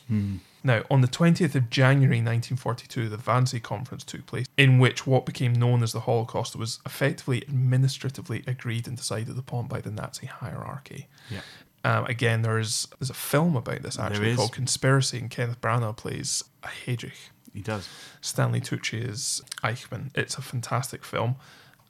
Now, 0.64 0.82
on 0.90 1.02
the 1.02 1.08
20th 1.08 1.54
of 1.54 1.70
January 1.70 2.18
1942, 2.18 3.08
the 3.08 3.18
Wannsee 3.18 3.62
Conference 3.62 4.04
took 4.04 4.26
place, 4.26 4.48
in 4.58 4.80
which 4.80 5.06
what 5.06 5.28
became 5.28 5.54
known 5.54 5.84
as 5.84 5.92
the 5.92 6.00
Holocaust 6.00 6.56
was 6.56 6.80
effectively 6.88 7.44
administratively 7.48 8.44
agreed 8.48 8.88
and 8.88 8.98
decided 8.98 9.38
upon 9.38 9.68
by 9.68 9.80
the 9.80 9.92
Nazi 9.92 10.26
hierarchy. 10.26 11.08
Yeah. 11.30 11.42
Um, 11.84 12.06
again, 12.06 12.42
there's 12.42 12.88
there's 12.98 13.12
a 13.12 13.14
film 13.14 13.56
about 13.56 13.84
this 13.84 14.00
actually 14.00 14.36
called 14.36 14.54
Conspiracy, 14.54 15.20
and 15.20 15.30
Kenneth 15.30 15.62
Branagh 15.62 15.98
plays 15.98 16.44
a 16.64 16.68
Heydrich. 16.68 17.30
He 17.54 17.62
does. 17.62 17.88
Stanley 18.22 18.60
Tucci 18.60 19.08
is 19.08 19.44
Eichmann. 19.64 20.10
It's 20.16 20.40
a 20.40 20.42
fantastic 20.42 21.06
film. 21.06 21.36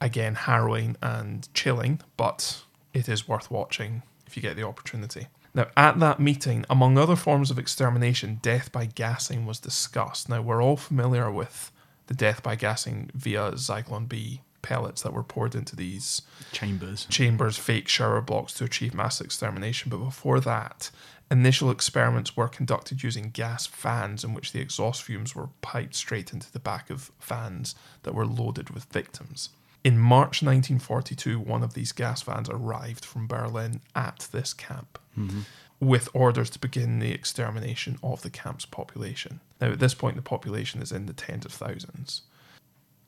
Again, 0.02 0.34
harrowing 0.34 0.96
and 1.00 1.48
chilling, 1.54 2.00
but 2.18 2.62
it 2.94 3.08
is 3.08 3.28
worth 3.28 3.50
watching 3.50 4.02
if 4.26 4.36
you 4.36 4.42
get 4.42 4.56
the 4.56 4.66
opportunity. 4.66 5.28
Now, 5.54 5.66
at 5.76 5.98
that 6.00 6.18
meeting, 6.18 6.64
among 6.70 6.96
other 6.96 7.16
forms 7.16 7.50
of 7.50 7.58
extermination, 7.58 8.38
death 8.40 8.72
by 8.72 8.86
gassing 8.86 9.44
was 9.44 9.58
discussed. 9.58 10.28
Now, 10.28 10.40
we're 10.40 10.62
all 10.62 10.78
familiar 10.78 11.30
with 11.30 11.70
the 12.06 12.14
death 12.14 12.42
by 12.42 12.56
gassing 12.56 13.10
via 13.14 13.52
Zyklon 13.52 14.08
B 14.08 14.40
pellets 14.62 15.02
that 15.02 15.12
were 15.12 15.24
poured 15.24 15.54
into 15.54 15.76
these 15.76 16.22
Chambers. 16.52 17.06
chambers, 17.10 17.58
fake 17.58 17.88
shower 17.88 18.20
blocks 18.20 18.54
to 18.54 18.64
achieve 18.64 18.94
mass 18.94 19.20
extermination. 19.20 19.90
But 19.90 19.98
before 19.98 20.40
that, 20.40 20.90
initial 21.30 21.70
experiments 21.70 22.36
were 22.36 22.48
conducted 22.48 23.02
using 23.02 23.30
gas 23.30 23.66
vans 23.66 24.24
in 24.24 24.32
which 24.34 24.52
the 24.52 24.60
exhaust 24.60 25.02
fumes 25.02 25.34
were 25.34 25.48
piped 25.60 25.96
straight 25.96 26.32
into 26.32 26.50
the 26.50 26.60
back 26.60 26.90
of 26.90 27.10
vans 27.20 27.74
that 28.04 28.14
were 28.14 28.26
loaded 28.26 28.70
with 28.70 28.84
victims. 28.84 29.50
In 29.84 29.98
March 29.98 30.42
1942, 30.42 31.40
one 31.40 31.64
of 31.64 31.74
these 31.74 31.90
gas 31.90 32.22
vans 32.22 32.48
arrived 32.48 33.04
from 33.04 33.26
Berlin 33.26 33.80
at 33.96 34.28
this 34.30 34.54
camp 34.54 34.98
mm-hmm. 35.18 35.40
with 35.80 36.08
orders 36.12 36.50
to 36.50 36.60
begin 36.60 37.00
the 37.00 37.10
extermination 37.10 37.98
of 38.02 38.22
the 38.22 38.30
camp's 38.30 38.64
population. 38.64 39.40
Now, 39.60 39.72
at 39.72 39.80
this 39.80 39.94
point, 39.94 40.14
the 40.14 40.22
population 40.22 40.82
is 40.82 40.92
in 40.92 41.06
the 41.06 41.12
tens 41.12 41.44
of 41.44 41.52
thousands. 41.52 42.22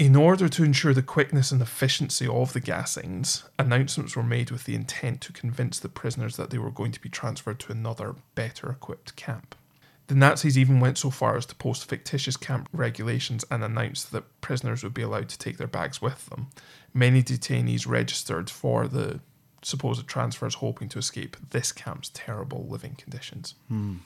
In 0.00 0.16
order 0.16 0.48
to 0.48 0.64
ensure 0.64 0.92
the 0.92 1.02
quickness 1.02 1.52
and 1.52 1.62
efficiency 1.62 2.26
of 2.26 2.52
the 2.52 2.60
gassings, 2.60 3.44
announcements 3.56 4.16
were 4.16 4.24
made 4.24 4.50
with 4.50 4.64
the 4.64 4.74
intent 4.74 5.20
to 5.20 5.32
convince 5.32 5.78
the 5.78 5.88
prisoners 5.88 6.36
that 6.36 6.50
they 6.50 6.58
were 6.58 6.72
going 6.72 6.90
to 6.90 7.00
be 7.00 7.08
transferred 7.08 7.60
to 7.60 7.72
another, 7.72 8.16
better 8.34 8.70
equipped 8.70 9.14
camp. 9.14 9.54
The 10.06 10.14
Nazis 10.14 10.58
even 10.58 10.80
went 10.80 10.98
so 10.98 11.10
far 11.10 11.36
as 11.36 11.46
to 11.46 11.54
post 11.54 11.88
fictitious 11.88 12.36
camp 12.36 12.68
regulations 12.72 13.44
and 13.50 13.64
announced 13.64 14.12
that 14.12 14.40
prisoners 14.40 14.82
would 14.82 14.94
be 14.94 15.02
allowed 15.02 15.28
to 15.30 15.38
take 15.38 15.56
their 15.56 15.66
bags 15.66 16.02
with 16.02 16.26
them. 16.26 16.48
Many 16.92 17.22
detainees 17.22 17.88
registered 17.88 18.50
for 18.50 18.86
the 18.86 19.20
supposed 19.62 20.06
transfers, 20.06 20.56
hoping 20.56 20.88
to 20.90 20.98
escape 20.98 21.36
this 21.50 21.72
camp's 21.72 22.10
terrible 22.12 22.66
living 22.68 22.96
conditions. 22.96 23.54
Hmm. 23.68 23.96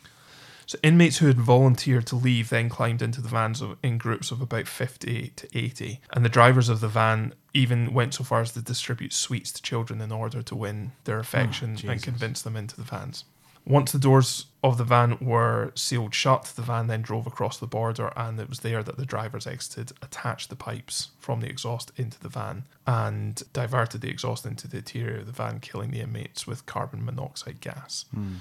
So 0.67 0.79
inmates 0.83 1.17
who 1.17 1.29
had 1.29 1.41
volunteered 1.41 2.07
to 2.09 2.17
leave 2.17 2.51
then 2.51 2.69
climbed 2.69 3.01
into 3.01 3.23
the 3.23 3.29
vans 3.29 3.63
of, 3.63 3.79
in 3.83 3.97
groups 3.97 4.31
of 4.31 4.43
about 4.43 4.69
50 4.69 5.33
to 5.35 5.59
80, 5.59 6.01
and 6.13 6.25
the 6.25 6.29
drivers 6.29 6.69
of 6.69 6.81
the 6.81 6.89
van 6.89 7.33
even 7.55 7.95
went 7.95 8.13
so 8.13 8.23
far 8.23 8.43
as 8.43 8.53
to 8.53 8.61
distribute 8.61 9.15
sweets 9.15 9.51
to 9.53 9.63
children 9.63 10.03
in 10.03 10.13
order 10.13 10.43
to 10.43 10.55
win 10.55 10.93
their 11.05 11.17
ah, 11.17 11.21
affection 11.21 11.79
and 11.89 12.03
convince 12.03 12.43
them 12.43 12.55
into 12.55 12.77
the 12.77 12.83
vans. 12.83 13.25
Once 13.69 13.93
the 13.93 13.99
doors 13.99 14.47
of 14.65 14.79
the 14.79 14.85
van 14.85 15.19
were 15.21 15.71
sealed 15.75 16.15
shut, 16.15 16.45
the 16.57 16.63
van 16.63 16.87
then 16.87 17.03
drove 17.03 17.27
across 17.27 17.59
the 17.59 17.67
border, 17.67 18.11
and 18.17 18.41
it 18.41 18.49
was 18.49 18.61
there 18.61 18.83
that 18.83 18.97
the 18.97 19.05
drivers 19.05 19.47
exited, 19.47 19.93
attached 20.01 20.49
the 20.49 20.57
pipes 20.57 21.11
from 21.19 21.41
the 21.41 21.49
exhaust 21.49 21.93
into 21.97 22.19
the 22.19 22.31
van, 22.31 22.65
and 22.87 23.43
diverted 23.53 24.01
the 24.01 24.09
exhaust 24.09 24.47
into 24.47 24.67
the 24.67 24.79
interior 24.79 25.19
of 25.19 25.27
the 25.27 25.33
van, 25.33 25.61
killing 25.61 25.91
the 25.91 26.01
inmates 26.01 26.47
with 26.47 26.65
carbon 26.65 27.05
monoxide 27.05 27.61
gas. 27.61 28.07
Hmm. 28.13 28.37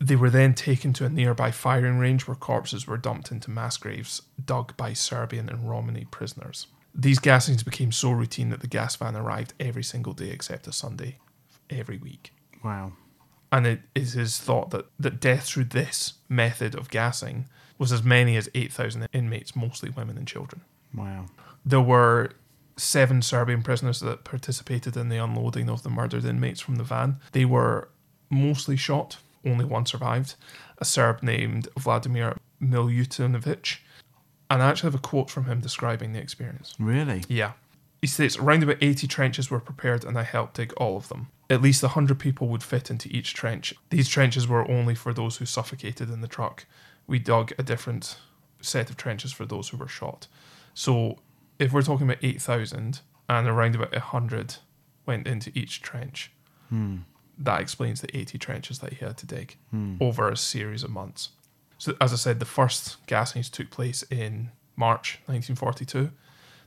They 0.00 0.16
were 0.16 0.30
then 0.30 0.52
taken 0.52 0.92
to 0.94 1.06
a 1.06 1.08
nearby 1.08 1.52
firing 1.52 1.98
range 1.98 2.26
where 2.26 2.34
corpses 2.34 2.84
were 2.84 2.96
dumped 2.96 3.30
into 3.30 3.52
mass 3.52 3.76
graves 3.76 4.22
dug 4.44 4.76
by 4.76 4.94
Serbian 4.94 5.48
and 5.48 5.70
Romani 5.70 6.06
prisoners. 6.10 6.66
These 6.92 7.20
gassings 7.20 7.64
became 7.64 7.92
so 7.92 8.10
routine 8.10 8.50
that 8.50 8.60
the 8.60 8.66
gas 8.66 8.96
van 8.96 9.14
arrived 9.14 9.54
every 9.60 9.84
single 9.84 10.12
day 10.12 10.30
except 10.30 10.66
a 10.66 10.72
Sunday, 10.72 11.18
every 11.70 11.98
week. 11.98 12.32
Wow. 12.64 12.94
And 13.52 13.66
it 13.66 13.82
is 13.94 14.38
thought 14.38 14.70
that, 14.70 14.86
that 14.98 15.20
death 15.20 15.44
through 15.44 15.64
this 15.64 16.14
method 16.28 16.74
of 16.74 16.88
gassing 16.88 17.46
was 17.78 17.92
as 17.92 18.02
many 18.02 18.36
as 18.36 18.48
8,000 18.54 19.08
inmates, 19.12 19.54
mostly 19.54 19.90
women 19.90 20.16
and 20.16 20.26
children. 20.26 20.62
Wow. 20.94 21.26
There 21.64 21.80
were 21.80 22.30
seven 22.78 23.20
Serbian 23.20 23.62
prisoners 23.62 24.00
that 24.00 24.24
participated 24.24 24.96
in 24.96 25.10
the 25.10 25.18
unloading 25.18 25.68
of 25.68 25.82
the 25.82 25.90
murdered 25.90 26.24
inmates 26.24 26.60
from 26.60 26.76
the 26.76 26.84
van. 26.84 27.18
They 27.32 27.44
were 27.44 27.90
mostly 28.30 28.76
shot, 28.76 29.18
only 29.44 29.66
one 29.66 29.84
survived, 29.84 30.34
a 30.78 30.84
Serb 30.84 31.22
named 31.22 31.68
Vladimir 31.78 32.38
Miljutinovic. 32.62 33.78
And 34.50 34.62
I 34.62 34.70
actually 34.70 34.88
have 34.88 34.94
a 34.94 34.98
quote 34.98 35.30
from 35.30 35.44
him 35.44 35.60
describing 35.60 36.12
the 36.12 36.20
experience. 36.20 36.74
Really? 36.78 37.24
Yeah. 37.28 37.52
He 38.02 38.08
states, 38.08 38.36
around 38.36 38.64
about 38.64 38.82
80 38.82 39.06
trenches 39.06 39.48
were 39.48 39.60
prepared 39.60 40.04
and 40.04 40.18
I 40.18 40.24
helped 40.24 40.54
dig 40.54 40.72
all 40.72 40.96
of 40.96 41.08
them. 41.08 41.28
At 41.48 41.62
least 41.62 41.84
100 41.84 42.18
people 42.18 42.48
would 42.48 42.64
fit 42.64 42.90
into 42.90 43.08
each 43.08 43.32
trench. 43.32 43.72
These 43.90 44.08
trenches 44.08 44.48
were 44.48 44.68
only 44.68 44.96
for 44.96 45.14
those 45.14 45.36
who 45.36 45.46
suffocated 45.46 46.10
in 46.10 46.20
the 46.20 46.26
truck. 46.26 46.66
We 47.06 47.20
dug 47.20 47.52
a 47.58 47.62
different 47.62 48.16
set 48.60 48.90
of 48.90 48.96
trenches 48.96 49.32
for 49.32 49.46
those 49.46 49.68
who 49.68 49.76
were 49.76 49.86
shot. 49.86 50.26
So 50.74 51.20
if 51.60 51.72
we're 51.72 51.82
talking 51.82 52.08
about 52.08 52.24
8,000 52.24 53.00
and 53.28 53.48
around 53.48 53.76
about 53.76 53.92
100 53.92 54.56
went 55.06 55.28
into 55.28 55.52
each 55.54 55.80
trench, 55.80 56.32
hmm. 56.70 56.98
that 57.38 57.60
explains 57.60 58.00
the 58.00 58.16
80 58.16 58.36
trenches 58.38 58.80
that 58.80 58.94
he 58.94 59.04
had 59.04 59.16
to 59.18 59.26
dig 59.26 59.56
hmm. 59.70 59.94
over 60.00 60.28
a 60.28 60.36
series 60.36 60.82
of 60.82 60.90
months. 60.90 61.30
So, 61.78 61.94
as 62.00 62.12
I 62.12 62.16
said, 62.16 62.40
the 62.40 62.46
first 62.46 63.04
gassings 63.06 63.50
took 63.50 63.70
place 63.70 64.02
in 64.04 64.50
March 64.76 65.20
1942. 65.26 66.10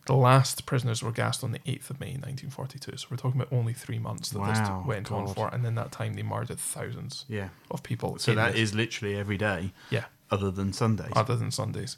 The 0.06 0.14
last 0.16 0.66
prisoners 0.68 1.02
were 1.02 1.12
gassed 1.12 1.44
on 1.44 1.52
the 1.52 1.60
8th 1.60 1.90
of 1.90 2.00
May 2.00 2.12
1942. 2.14 2.98
So, 2.98 3.08
we're 3.10 3.18
talking 3.18 3.42
about 3.42 3.52
only 3.52 3.74
three 3.74 3.98
months 3.98 4.30
that 4.30 4.40
Wow, 4.40 4.48
this 4.82 4.88
went 4.88 5.12
on 5.12 5.34
for. 5.34 5.48
And 5.54 5.66
in 5.66 5.74
that 5.76 5.92
time, 5.92 6.14
they 6.14 6.22
murdered 6.24 6.60
thousands 6.60 7.26
Yeah. 7.28 7.50
of 7.72 7.82
people. 7.82 8.20
So 8.20 8.36
that 8.36 8.54
this. 8.54 8.70
is 8.70 8.76
literally 8.76 9.16
every 9.18 9.38
day, 9.38 9.74
Yeah, 9.90 10.06
other 10.30 10.52
than 10.52 10.74
Sundays. 10.74 11.12
other 11.16 11.36
than 11.36 11.50
Sundays. 11.52 11.98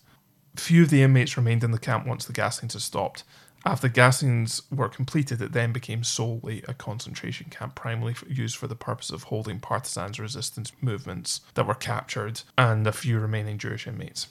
Few 0.55 0.83
of 0.83 0.89
the 0.89 1.03
inmates 1.03 1.35
remained 1.37 1.63
in 1.63 1.71
the 1.71 1.77
camp 1.79 2.07
once 2.07 2.23
the 2.25 2.33
gassings 2.33 2.73
had 2.73 2.81
stopped. 2.81 3.23
After 3.65 3.89
the 3.89 3.93
gassings 3.93 4.61
were 4.71 4.87
completed, 4.87 5.41
it 5.41 5.51
then 5.51 5.73
became 5.73 6.03
solely 6.03 6.63
a 6.67 6.73
concentration 6.73 7.49
camp, 7.49 7.75
primarily 7.75 8.15
used 8.29 8.55
for 8.55 8.67
the 8.67 8.75
purpose 8.75 9.09
of 9.09 9.23
holding 9.23 9.59
partisans' 9.59 10.19
resistance 10.19 10.71
movements 10.79 11.41
that 11.55 11.67
were 11.67 11.73
captured 11.75 12.43
and 12.57 12.87
a 12.87 12.93
few 12.93 13.19
remaining 13.19 13.57
Jewish 13.57 13.85
inmates. 13.85 14.27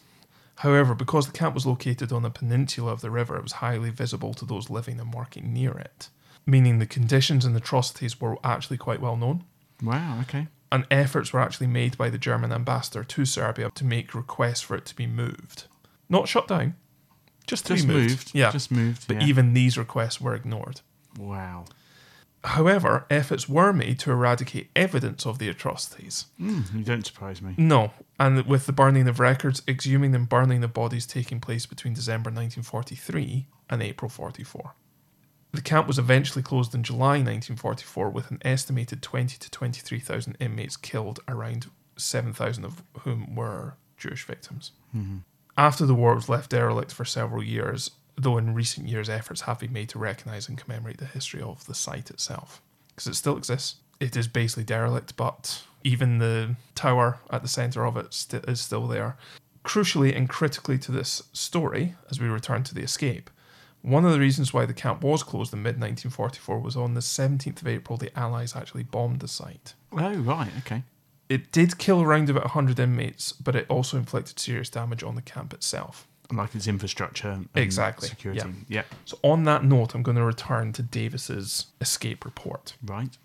However, 0.60 0.94
because 0.94 1.26
the 1.26 1.32
camp 1.38 1.54
was 1.54 1.66
located 1.66 2.12
on 2.12 2.22
the 2.22 2.30
peninsula 2.30 2.90
of 2.92 3.00
the 3.02 3.10
river, 3.10 3.36
it 3.36 3.42
was 3.42 3.52
highly 3.52 3.90
visible 3.90 4.32
to 4.34 4.44
those 4.46 4.70
living 4.70 4.98
and 4.98 5.12
working 5.12 5.52
near 5.52 5.72
it, 5.72 6.08
meaning 6.46 6.78
the 6.78 6.86
conditions 6.86 7.44
and 7.44 7.54
atrocities 7.56 8.20
were 8.20 8.38
actually 8.42 8.78
quite 8.78 9.00
well 9.00 9.16
known 9.16 9.44
wow. 9.82 10.18
Okay. 10.22 10.46
and 10.72 10.86
efforts 10.90 11.32
were 11.32 11.40
actually 11.40 11.66
made 11.66 11.98
by 11.98 12.08
the 12.08 12.18
German 12.18 12.52
ambassador 12.52 13.04
to 13.04 13.24
Serbia 13.26 13.70
to 13.74 13.84
make 13.84 14.14
requests 14.14 14.62
for 14.62 14.76
it 14.76 14.86
to 14.86 14.96
be 14.96 15.06
moved. 15.06 15.64
Not 16.08 16.26
shut 16.28 16.48
down, 16.48 16.74
just 17.46 17.66
to 17.66 17.74
Just 17.74 17.86
be 17.86 17.92
moved. 17.92 18.10
moved. 18.10 18.30
Yeah. 18.34 18.50
Just 18.50 18.70
moved. 18.70 19.06
but 19.08 19.20
yeah. 19.20 19.26
even 19.26 19.52
these 19.52 19.76
requests 19.76 20.20
were 20.20 20.34
ignored. 20.34 20.80
wow. 21.18 21.66
However, 22.46 23.06
efforts 23.10 23.48
were 23.48 23.72
made 23.72 23.98
to 24.00 24.12
eradicate 24.12 24.70
evidence 24.76 25.26
of 25.26 25.38
the 25.38 25.48
atrocities. 25.48 26.26
Mm, 26.40 26.74
you 26.74 26.84
don't 26.84 27.04
surprise 27.04 27.42
me. 27.42 27.54
No, 27.56 27.90
and 28.20 28.46
with 28.46 28.66
the 28.66 28.72
burning 28.72 29.08
of 29.08 29.18
records, 29.18 29.62
exhuming 29.66 30.14
and 30.14 30.28
burning 30.28 30.60
the 30.60 30.68
bodies 30.68 31.06
taking 31.06 31.40
place 31.40 31.66
between 31.66 31.94
December 31.94 32.30
1943 32.30 33.48
and 33.68 33.82
April 33.82 34.08
44. 34.08 34.74
The 35.52 35.60
camp 35.60 35.88
was 35.88 35.98
eventually 35.98 36.42
closed 36.42 36.72
in 36.72 36.84
July 36.84 37.18
1944 37.18 38.10
with 38.10 38.30
an 38.30 38.38
estimated 38.42 39.02
20 39.02 39.38
to 39.38 39.50
23,000 39.50 40.36
inmates 40.38 40.76
killed, 40.76 41.18
around 41.26 41.66
7,000 41.96 42.64
of 42.64 42.82
whom 43.00 43.34
were 43.34 43.74
Jewish 43.96 44.24
victims. 44.24 44.70
After 45.58 45.84
the 45.84 45.94
war, 45.94 46.12
it 46.12 46.16
was 46.16 46.28
left 46.28 46.50
derelict 46.50 46.92
for 46.92 47.04
several 47.04 47.42
years, 47.42 47.90
though 48.16 48.38
in 48.38 48.54
recent 48.54 48.88
years 48.88 49.08
efforts 49.08 49.42
have 49.42 49.60
been 49.60 49.72
made 49.72 49.88
to 49.90 49.98
recognise 49.98 50.48
and 50.48 50.58
commemorate 50.58 50.98
the 50.98 51.06
history 51.06 51.42
of 51.42 51.66
the 51.66 51.74
site 51.74 52.10
itself. 52.10 52.62
Because 52.88 53.06
it 53.08 53.14
still 53.14 53.36
exists. 53.36 53.76
It 54.00 54.16
is 54.16 54.28
basically 54.28 54.64
derelict, 54.64 55.16
but 55.16 55.62
even 55.84 56.18
the 56.18 56.56
tower 56.74 57.18
at 57.30 57.42
the 57.42 57.48
centre 57.48 57.84
of 57.84 57.96
it 57.96 58.12
st- 58.12 58.44
is 58.46 58.60
still 58.60 58.86
there. 58.86 59.16
Crucially 59.64 60.16
and 60.16 60.28
critically 60.28 60.78
to 60.78 60.92
this 60.92 61.22
story, 61.32 61.94
as 62.10 62.20
we 62.20 62.28
return 62.28 62.62
to 62.64 62.74
the 62.74 62.82
escape, 62.82 63.30
one 63.82 64.04
of 64.04 64.12
the 64.12 64.18
reasons 64.18 64.52
why 64.52 64.66
the 64.66 64.74
camp 64.74 65.02
was 65.02 65.22
closed 65.22 65.52
in 65.52 65.62
mid 65.62 65.80
1944 65.80 66.58
was 66.58 66.76
on 66.76 66.94
the 66.94 67.00
17th 67.00 67.60
of 67.60 67.68
April, 67.68 67.96
the 67.96 68.16
Allies 68.18 68.56
actually 68.56 68.82
bombed 68.82 69.20
the 69.20 69.28
site. 69.28 69.74
Oh, 69.92 70.14
right. 70.16 70.50
Okay. 70.58 70.82
It 71.28 71.52
did 71.52 71.78
kill 71.78 72.02
around 72.02 72.28
about 72.28 72.44
100 72.44 72.78
inmates, 72.78 73.32
but 73.32 73.54
it 73.54 73.66
also 73.68 73.96
inflicted 73.96 74.38
serious 74.38 74.70
damage 74.70 75.02
on 75.02 75.14
the 75.14 75.22
camp 75.22 75.52
itself. 75.54 76.08
Like 76.32 76.54
its 76.54 76.66
infrastructure. 76.66 77.28
And 77.28 77.48
Exactly, 77.54 78.08
Security. 78.08 78.40
Yeah. 78.68 78.82
So, 79.04 79.18
on 79.22 79.44
that 79.44 79.64
note, 79.64 79.94
I'm 79.94 80.02
going 80.02 80.16
to 80.16 80.24
return 80.24 80.72
to 80.74 80.82
Davies's 80.82 81.66
escape 81.80 82.24
report. 82.24 82.74
Right. 82.84 83.16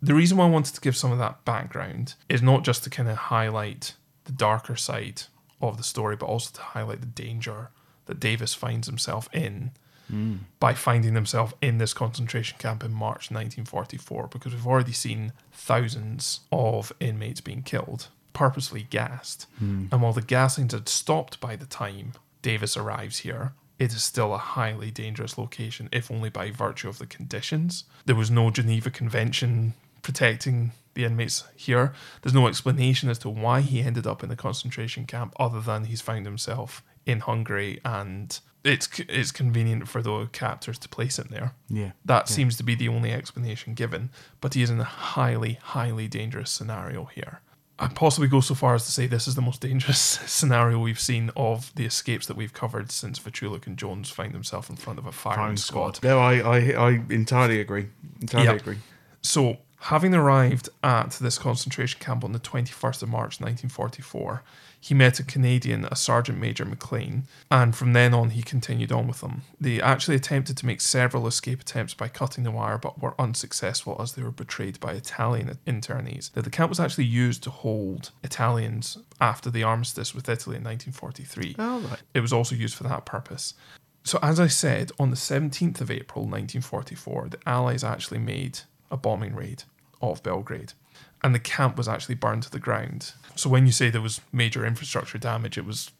The 0.00 0.14
reason 0.14 0.36
why 0.36 0.46
I 0.46 0.50
wanted 0.50 0.74
to 0.74 0.80
give 0.80 0.96
some 0.96 1.12
of 1.12 1.18
that 1.18 1.44
background 1.44 2.14
is 2.28 2.42
not 2.42 2.64
just 2.64 2.82
to 2.84 2.90
kind 2.90 3.08
of 3.08 3.16
highlight 3.16 3.94
the 4.24 4.32
darker 4.32 4.74
side 4.74 5.22
of 5.60 5.76
the 5.76 5.84
story, 5.84 6.16
but 6.16 6.26
also 6.26 6.50
to 6.54 6.60
highlight 6.60 7.00
the 7.00 7.06
danger 7.06 7.70
that 8.06 8.18
Davis 8.18 8.52
finds 8.52 8.88
himself 8.88 9.28
in 9.32 9.70
mm. 10.12 10.38
by 10.58 10.74
finding 10.74 11.14
himself 11.14 11.54
in 11.60 11.78
this 11.78 11.94
concentration 11.94 12.58
camp 12.58 12.84
in 12.84 12.92
March 12.92 13.30
1944, 13.30 14.28
because 14.28 14.52
we've 14.52 14.66
already 14.66 14.92
seen 14.92 15.32
thousands 15.52 16.40
of 16.50 16.92
inmates 17.00 17.40
being 17.40 17.62
killed, 17.62 18.08
purposely 18.32 18.82
gassed. 18.82 19.46
Mm. 19.62 19.92
And 19.92 20.02
while 20.02 20.12
the 20.12 20.22
gassings 20.22 20.72
had 20.72 20.88
stopped 20.88 21.40
by 21.40 21.56
the 21.56 21.66
time 21.66 22.12
Davies 22.42 22.76
arrives 22.76 23.18
here, 23.18 23.52
it 23.78 23.92
is 23.92 24.04
still 24.04 24.34
a 24.34 24.38
highly 24.38 24.90
dangerous 24.90 25.38
location, 25.38 25.88
if 25.92 26.10
only 26.10 26.30
by 26.30 26.50
virtue 26.50 26.88
of 26.88 26.98
the 26.98 27.06
conditions. 27.06 27.84
There 28.04 28.16
was 28.16 28.30
no 28.30 28.50
Geneva 28.50 28.90
Convention 28.90 29.74
protecting 30.02 30.72
the 30.94 31.04
inmates 31.04 31.44
here. 31.56 31.92
There's 32.20 32.34
no 32.34 32.46
explanation 32.46 33.08
as 33.08 33.18
to 33.20 33.28
why 33.28 33.60
he 33.60 33.80
ended 33.80 34.06
up 34.06 34.22
in 34.22 34.28
the 34.28 34.36
concentration 34.36 35.06
camp, 35.06 35.34
other 35.38 35.60
than 35.60 35.84
he's 35.84 36.00
found 36.00 36.26
himself 36.26 36.82
in 37.06 37.20
Hungary 37.20 37.80
and 37.84 38.38
it's 38.64 38.88
it's 39.08 39.32
convenient 39.32 39.88
for 39.88 40.02
the 40.02 40.28
captors 40.32 40.78
to 40.78 40.88
place 40.88 41.18
him 41.18 41.28
there. 41.30 41.54
Yeah. 41.68 41.92
That 42.04 42.28
seems 42.28 42.56
to 42.58 42.62
be 42.62 42.74
the 42.76 42.88
only 42.88 43.10
explanation 43.10 43.74
given, 43.74 44.10
but 44.40 44.54
he 44.54 44.62
is 44.62 44.70
in 44.70 44.80
a 44.80 44.84
highly, 44.84 45.58
highly 45.60 46.06
dangerous 46.06 46.50
scenario 46.50 47.06
here. 47.06 47.40
I'd 47.78 47.94
possibly 47.96 48.28
go 48.28 48.40
so 48.40 48.54
far 48.54 48.74
as 48.74 48.84
to 48.84 48.92
say 48.92 49.06
this 49.06 49.26
is 49.26 49.34
the 49.34 49.40
most 49.42 49.60
dangerous 49.60 49.98
scenario 50.26 50.78
we've 50.78 51.00
seen 51.00 51.30
of 51.36 51.74
the 51.74 51.84
escapes 51.84 52.26
that 52.26 52.36
we've 52.36 52.52
covered 52.52 52.92
since 52.92 53.18
Vichulik 53.18 53.66
and 53.66 53.76
Jones 53.76 54.10
find 54.10 54.32
themselves 54.32 54.70
in 54.70 54.76
front 54.76 54.98
of 54.98 55.06
a 55.06 55.12
firing, 55.12 55.38
Firing 55.38 55.56
squad. 55.56 55.96
squad. 55.96 56.08
No, 56.08 56.18
I, 56.20 56.34
I, 56.38 56.58
I 56.90 56.90
entirely 57.10 57.60
agree. 57.60 57.88
Entirely 58.20 58.46
Yeah. 58.46 58.52
agree. 58.54 58.78
So, 59.22 59.58
having 59.80 60.14
arrived 60.14 60.68
at 60.84 61.12
this 61.12 61.38
concentration 61.38 61.98
camp 62.00 62.22
on 62.24 62.32
the 62.32 62.38
21st 62.38 63.02
of 63.02 63.08
March 63.08 63.40
1944, 63.40 64.42
he 64.82 64.94
met 64.94 65.20
a 65.20 65.24
Canadian, 65.24 65.84
a 65.84 65.94
Sergeant 65.94 66.40
Major 66.40 66.64
McLean, 66.64 67.22
and 67.52 67.74
from 67.76 67.92
then 67.92 68.12
on 68.12 68.30
he 68.30 68.42
continued 68.42 68.90
on 68.90 69.06
with 69.06 69.20
them. 69.20 69.42
They 69.60 69.80
actually 69.80 70.16
attempted 70.16 70.56
to 70.56 70.66
make 70.66 70.80
several 70.80 71.28
escape 71.28 71.60
attempts 71.60 71.94
by 71.94 72.08
cutting 72.08 72.42
the 72.42 72.50
wire, 72.50 72.78
but 72.78 73.00
were 73.00 73.14
unsuccessful 73.16 73.96
as 74.00 74.14
they 74.14 74.24
were 74.24 74.32
betrayed 74.32 74.80
by 74.80 74.94
Italian 74.94 75.56
internees. 75.68 76.34
Now, 76.34 76.42
the 76.42 76.50
camp 76.50 76.68
was 76.68 76.80
actually 76.80 77.04
used 77.04 77.44
to 77.44 77.50
hold 77.50 78.10
Italians 78.24 78.98
after 79.20 79.50
the 79.50 79.62
armistice 79.62 80.16
with 80.16 80.28
Italy 80.28 80.56
in 80.56 80.64
1943. 80.64 81.54
Oh, 81.60 81.78
right. 81.88 82.02
It 82.12 82.20
was 82.20 82.32
also 82.32 82.56
used 82.56 82.74
for 82.74 82.82
that 82.82 83.06
purpose. 83.06 83.54
So, 84.02 84.18
as 84.20 84.40
I 84.40 84.48
said, 84.48 84.90
on 84.98 85.10
the 85.10 85.16
17th 85.16 85.80
of 85.80 85.92
April 85.92 86.24
1944, 86.24 87.28
the 87.28 87.38
Allies 87.46 87.84
actually 87.84 88.18
made 88.18 88.58
a 88.90 88.96
bombing 88.96 89.36
raid 89.36 89.62
of 90.00 90.24
Belgrade, 90.24 90.72
and 91.22 91.34
the 91.34 91.40
camp 91.40 91.76
was 91.76 91.88
actually 91.88 92.14
burned 92.14 92.42
to 92.44 92.50
the 92.50 92.58
ground. 92.58 93.12
So, 93.34 93.48
when 93.48 93.66
you 93.66 93.72
say 93.72 93.90
there 93.90 94.00
was 94.00 94.20
major 94.32 94.66
infrastructure 94.66 95.18
damage, 95.18 95.56
it 95.56 95.64
was 95.64 95.90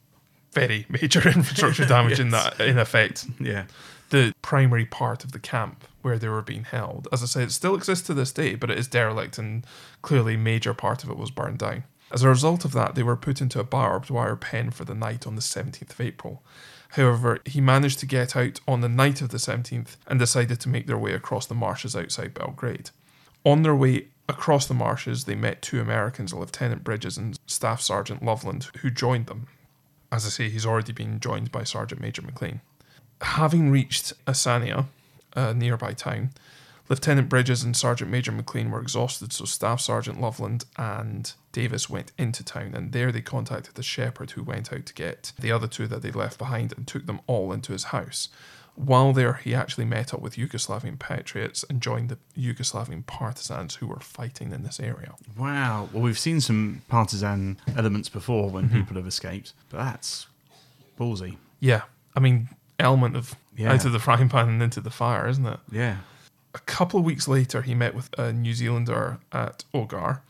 very 0.53 0.87
major 0.89 1.27
infrastructure 1.29 1.85
damage 1.87 2.21
in 2.21 2.31
that, 2.31 2.61
in 2.61 2.79
effect. 2.79 3.27
Yeah. 3.41 3.65
The 4.11 4.35
primary 4.43 4.85
part 4.85 5.25
of 5.25 5.33
the 5.33 5.39
camp 5.39 5.85
where 6.03 6.19
they 6.19 6.29
were 6.29 6.43
being 6.43 6.65
held, 6.65 7.09
as 7.13 7.23
I 7.23 7.27
said, 7.27 7.45
it 7.45 7.53
still 7.53 7.75
exists 7.75 8.07
to 8.09 8.15
this 8.15 8.33
day, 8.33 8.55
but 8.57 8.71
it 8.71 8.79
is 8.79 8.89
derelict, 8.89 9.39
and 9.39 9.67
clearly, 10.03 10.37
major 10.37 10.75
part 10.75 11.03
of 11.03 11.11
it 11.11 11.17
was 11.17 11.31
burned 11.31 11.59
down. 11.59 11.85
As 12.13 12.23
a 12.23 12.29
result 12.29 12.67
of 12.67 12.73
that, 12.73 12.95
they 12.95 13.03
were 13.03 13.17
put 13.17 13.41
into 13.41 13.59
a 13.59 13.65
barbed 13.65 14.11
wire 14.11 14.37
pen 14.37 14.71
for 14.71 14.85
the 14.85 14.95
night 14.95 15.27
on 15.27 15.35
the 15.35 15.41
17th 15.41 15.93
of 15.93 16.01
April. 16.01 16.43
However, 16.91 17.39
he 17.47 17.63
managed 17.63 18.01
to 18.01 18.07
get 18.07 18.37
out 18.37 18.61
on 18.69 18.83
the 18.83 18.89
night 18.89 19.23
of 19.23 19.31
the 19.31 19.39
17th 19.39 19.97
and 20.07 20.19
decided 20.19 20.61
to 20.61 20.69
make 20.69 20.87
their 20.87 20.99
way 20.99 21.15
across 21.15 21.47
the 21.47 21.55
marshes 21.55 21.97
outside 21.97 22.35
Belgrade. 22.35 22.91
On 23.45 23.63
their 23.63 23.75
way 23.75 24.09
across 24.33 24.67
the 24.67 24.75
marshes, 24.75 25.25
they 25.25 25.35
met 25.35 25.63
two 25.63 25.81
Americans, 25.81 26.33
Lieutenant 26.33 26.85
Bridges 26.85 27.17
and 27.17 27.39
Staff 27.47 27.81
Sergeant 27.81 28.23
Loveland, 28.23 28.69
who 28.81 28.91
joined 28.91 29.27
them. 29.27 29.47
As 30.11 30.27
I 30.27 30.29
say, 30.29 30.49
he's 30.49 30.67
already 30.67 30.93
been 30.93 31.21
joined 31.21 31.53
by 31.53 31.65
Sergeant 31.65 32.01
Major 32.01 32.23
McLean. 32.23 32.61
Having 33.21 33.71
reached 33.71 34.13
Asania, 34.27 34.87
a 35.35 35.55
nearby 35.55 35.93
town, 35.93 36.31
Lieutenant 36.89 37.29
Bridges 37.29 37.63
and 37.63 37.77
Sergeant 37.77 38.11
Major 38.11 38.33
McLean 38.33 38.71
were 38.71 38.81
exhausted, 38.81 39.33
so 39.33 39.45
Staff 39.45 39.81
Sergeant 39.81 40.21
Loveland 40.21 40.65
and 40.77 41.33
Davies 41.53 41.89
went 41.89 42.13
into 42.19 42.45
town, 42.45 42.75
and 42.75 42.93
there 42.93 43.13
they 43.13 43.21
contacted 43.21 43.75
the 43.75 43.83
shepherd 43.83 44.33
who 44.33 44.43
went 44.43 44.73
out 44.73 44.87
to 44.87 44.95
get 44.95 45.33
the 45.39 45.53
other 45.53 45.69
two 45.69 45.87
that 45.87 46.03
they 46.03 46.11
left 46.11 46.39
behind 46.39 46.75
and 46.77 46.87
took 46.87 47.07
them 47.07 47.21
all 47.27 47.53
into 47.53 47.73
his 47.73 47.85
house. 47.85 48.29
While 48.75 49.13
there, 49.13 49.35
he 49.35 49.55
actually 49.55 49.85
met 49.85 50.15
up 50.15 50.21
with 50.21 50.37
Yugoslavian 50.37 50.99
patriots 50.99 51.63
and 51.69 51.81
joined 51.83 52.09
the 52.09 52.19
Yugoslavian 52.39 53.07
partisans 53.07 53.77
who 53.77 53.87
were 53.87 54.01
fighting 54.01 54.53
in 54.53 54.63
this 54.63 54.81
area. 54.81 55.15
Wow. 55.37 55.91
Well, 55.93 56.03
we've 56.03 56.19
seen 56.19 56.41
some 56.41 56.81
partisan 56.89 57.59
elements 57.77 58.09
before 58.09 58.49
when 58.51 58.69
mm-hmm. 58.69 58.79
people 58.79 58.97
have 58.97 59.07
escaped, 59.07 59.53
but 59.69 59.79
that's 59.79 60.27
ballsy. 60.99 61.37
Yeah, 61.61 61.83
I 62.17 62.21
mean, 62.21 62.49
element 62.79 63.15
of 63.17 63.35
Yeah. 63.57 63.73
out 63.73 63.85
of 63.85 63.93
the 63.93 63.99
frying 63.99 64.31
pan 64.31 64.49
and 64.49 64.63
into 64.63 64.81
the 64.81 64.91
fire, 64.91 65.29
isn't 65.29 65.47
it? 65.47 65.61
Yeah. 65.71 65.99
a 66.55 66.59
couple 66.61 66.99
of 67.01 67.05
weeks 67.07 67.27
later, 67.29 67.63
he 67.63 67.75
met 67.75 67.95
with 67.95 68.11
a 68.19 68.31
New 68.33 68.53
Zealander 68.53 69.19
at 69.33 69.65
Ogar, 69.73 70.21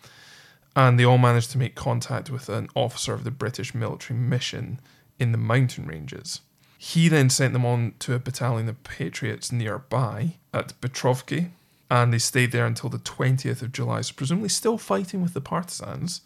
and 0.77 0.99
they 0.99 1.05
all 1.05 1.19
managed 1.19 1.51
to 1.51 1.59
make 1.59 1.75
contact 1.75 2.31
with 2.31 2.49
an 2.49 2.69
officer 2.77 3.13
of 3.13 3.25
the 3.25 3.31
British 3.33 3.75
military 3.75 4.19
mission 4.19 4.81
in 5.19 5.33
the 5.33 5.39
mountain 5.39 5.87
ranges. 5.87 6.41
He 6.85 7.07
then 7.07 7.31
sent 7.31 7.53
them 7.53 7.65
on 7.65 7.95
to 8.01 8.13
a 8.13 8.19
battalion 8.19 8.69
of 8.69 8.83
patriots 8.83 9.53
nearby 9.53 10.39
at 10.53 10.81
Petrovki, 10.81 11.51
and 11.89 12.13
they 12.13 12.19
stayed 12.19 12.51
there 12.51 12.67
until 12.67 12.91
the 12.91 12.99
20th 12.99 13.63
of 13.63 13.71
July. 13.71 14.01
So, 14.01 14.15
presumably, 14.17 14.49
still 14.49 14.79
fighting 14.79 15.23
with 15.23 15.33
the 15.33 15.41
partisans 15.41 16.23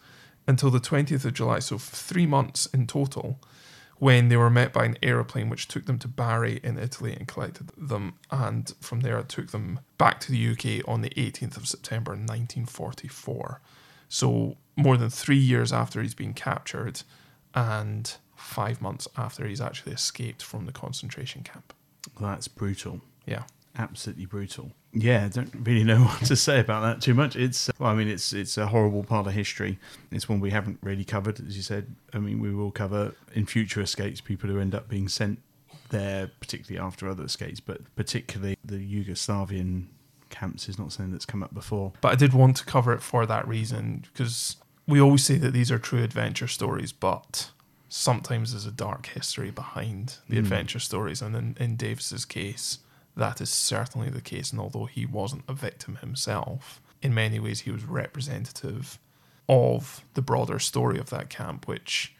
until 0.46 0.70
the 0.70 0.80
20th 0.80 1.26
of 1.26 1.34
July. 1.34 1.58
So, 1.58 1.76
three 1.76 2.24
months 2.24 2.64
in 2.72 2.86
total 2.86 3.38
when 3.98 4.30
they 4.30 4.38
were 4.38 4.48
met 4.48 4.72
by 4.72 4.86
an 4.86 4.96
aeroplane 5.02 5.50
which 5.50 5.68
took 5.68 5.84
them 5.84 5.98
to 5.98 6.08
Bari 6.08 6.58
in 6.64 6.78
Italy 6.78 7.12
and 7.12 7.28
collected 7.28 7.70
them, 7.76 8.14
and 8.30 8.72
from 8.80 9.00
there 9.00 9.18
it 9.18 9.28
took 9.28 9.50
them 9.50 9.80
back 9.98 10.20
to 10.20 10.32
the 10.32 10.52
UK 10.52 10.88
on 10.88 11.02
the 11.02 11.10
18th 11.10 11.58
of 11.58 11.68
September 11.68 12.12
1944. 12.12 13.60
So 14.08 14.56
more 14.74 14.96
than 14.96 15.10
three 15.10 15.36
years 15.36 15.70
after 15.70 16.00
he's 16.00 16.14
been 16.14 16.32
captured, 16.32 17.02
and 17.54 18.16
five 18.46 18.80
months 18.80 19.08
after 19.16 19.46
he's 19.46 19.60
actually 19.60 19.92
escaped 19.92 20.42
from 20.42 20.66
the 20.66 20.72
concentration 20.72 21.42
camp. 21.42 21.74
That's 22.20 22.48
brutal. 22.48 23.00
Yeah. 23.26 23.42
Absolutely 23.78 24.24
brutal. 24.24 24.72
Yeah, 24.92 25.26
I 25.26 25.28
don't 25.28 25.52
really 25.54 25.84
know 25.84 26.00
what 26.04 26.24
to 26.24 26.36
say 26.36 26.60
about 26.60 26.80
that 26.82 27.02
too 27.02 27.12
much. 27.12 27.36
It's, 27.36 27.68
uh, 27.68 27.72
well, 27.78 27.90
I 27.90 27.94
mean, 27.94 28.08
it's 28.08 28.32
it's 28.32 28.56
a 28.56 28.68
horrible 28.68 29.04
part 29.04 29.26
of 29.26 29.34
history. 29.34 29.78
It's 30.10 30.28
one 30.28 30.40
we 30.40 30.50
haven't 30.50 30.78
really 30.82 31.04
covered, 31.04 31.40
as 31.40 31.56
you 31.56 31.62
said. 31.62 31.94
I 32.14 32.18
mean, 32.18 32.40
we 32.40 32.54
will 32.54 32.70
cover 32.70 33.14
in 33.34 33.44
future 33.44 33.82
escapes 33.82 34.22
people 34.22 34.48
who 34.48 34.58
end 34.58 34.74
up 34.74 34.88
being 34.88 35.08
sent 35.08 35.40
there, 35.90 36.30
particularly 36.40 36.84
after 36.84 37.08
other 37.08 37.24
escapes, 37.24 37.60
but 37.60 37.80
particularly 37.96 38.56
the 38.64 38.76
Yugoslavian 38.78 39.86
camps 40.30 40.68
is 40.68 40.78
not 40.78 40.92
something 40.92 41.12
that's 41.12 41.26
come 41.26 41.42
up 41.42 41.52
before. 41.52 41.92
But 42.00 42.12
I 42.12 42.14
did 42.14 42.32
want 42.32 42.56
to 42.58 42.64
cover 42.64 42.92
it 42.94 43.02
for 43.02 43.26
that 43.26 43.46
reason 43.46 44.04
because 44.12 44.56
we 44.86 45.00
always 45.00 45.24
say 45.24 45.36
that 45.36 45.52
these 45.52 45.70
are 45.70 45.78
true 45.78 46.02
adventure 46.02 46.48
stories, 46.48 46.92
but 46.92 47.50
sometimes 47.88 48.50
there's 48.52 48.66
a 48.66 48.70
dark 48.72 49.06
history 49.06 49.50
behind 49.50 50.16
the 50.28 50.36
Mm. 50.36 50.40
adventure 50.40 50.78
stories. 50.80 51.22
And 51.22 51.36
in, 51.36 51.56
in 51.58 51.76
Davies's 51.76 52.24
case, 52.24 52.78
that 53.16 53.40
is 53.40 53.50
certainly 53.50 54.10
the 54.10 54.20
case. 54.20 54.50
And 54.50 54.60
although 54.60 54.86
he 54.86 55.06
wasn't 55.06 55.44
a 55.48 55.54
victim 55.54 55.96
himself, 55.96 56.80
in 57.02 57.14
many 57.14 57.38
ways 57.38 57.60
he 57.60 57.70
was 57.70 57.84
representative 57.84 58.98
of 59.48 60.02
the 60.14 60.22
broader 60.22 60.58
story 60.58 60.98
of 60.98 61.10
that 61.10 61.28
camp, 61.30 61.68
which 61.68 62.14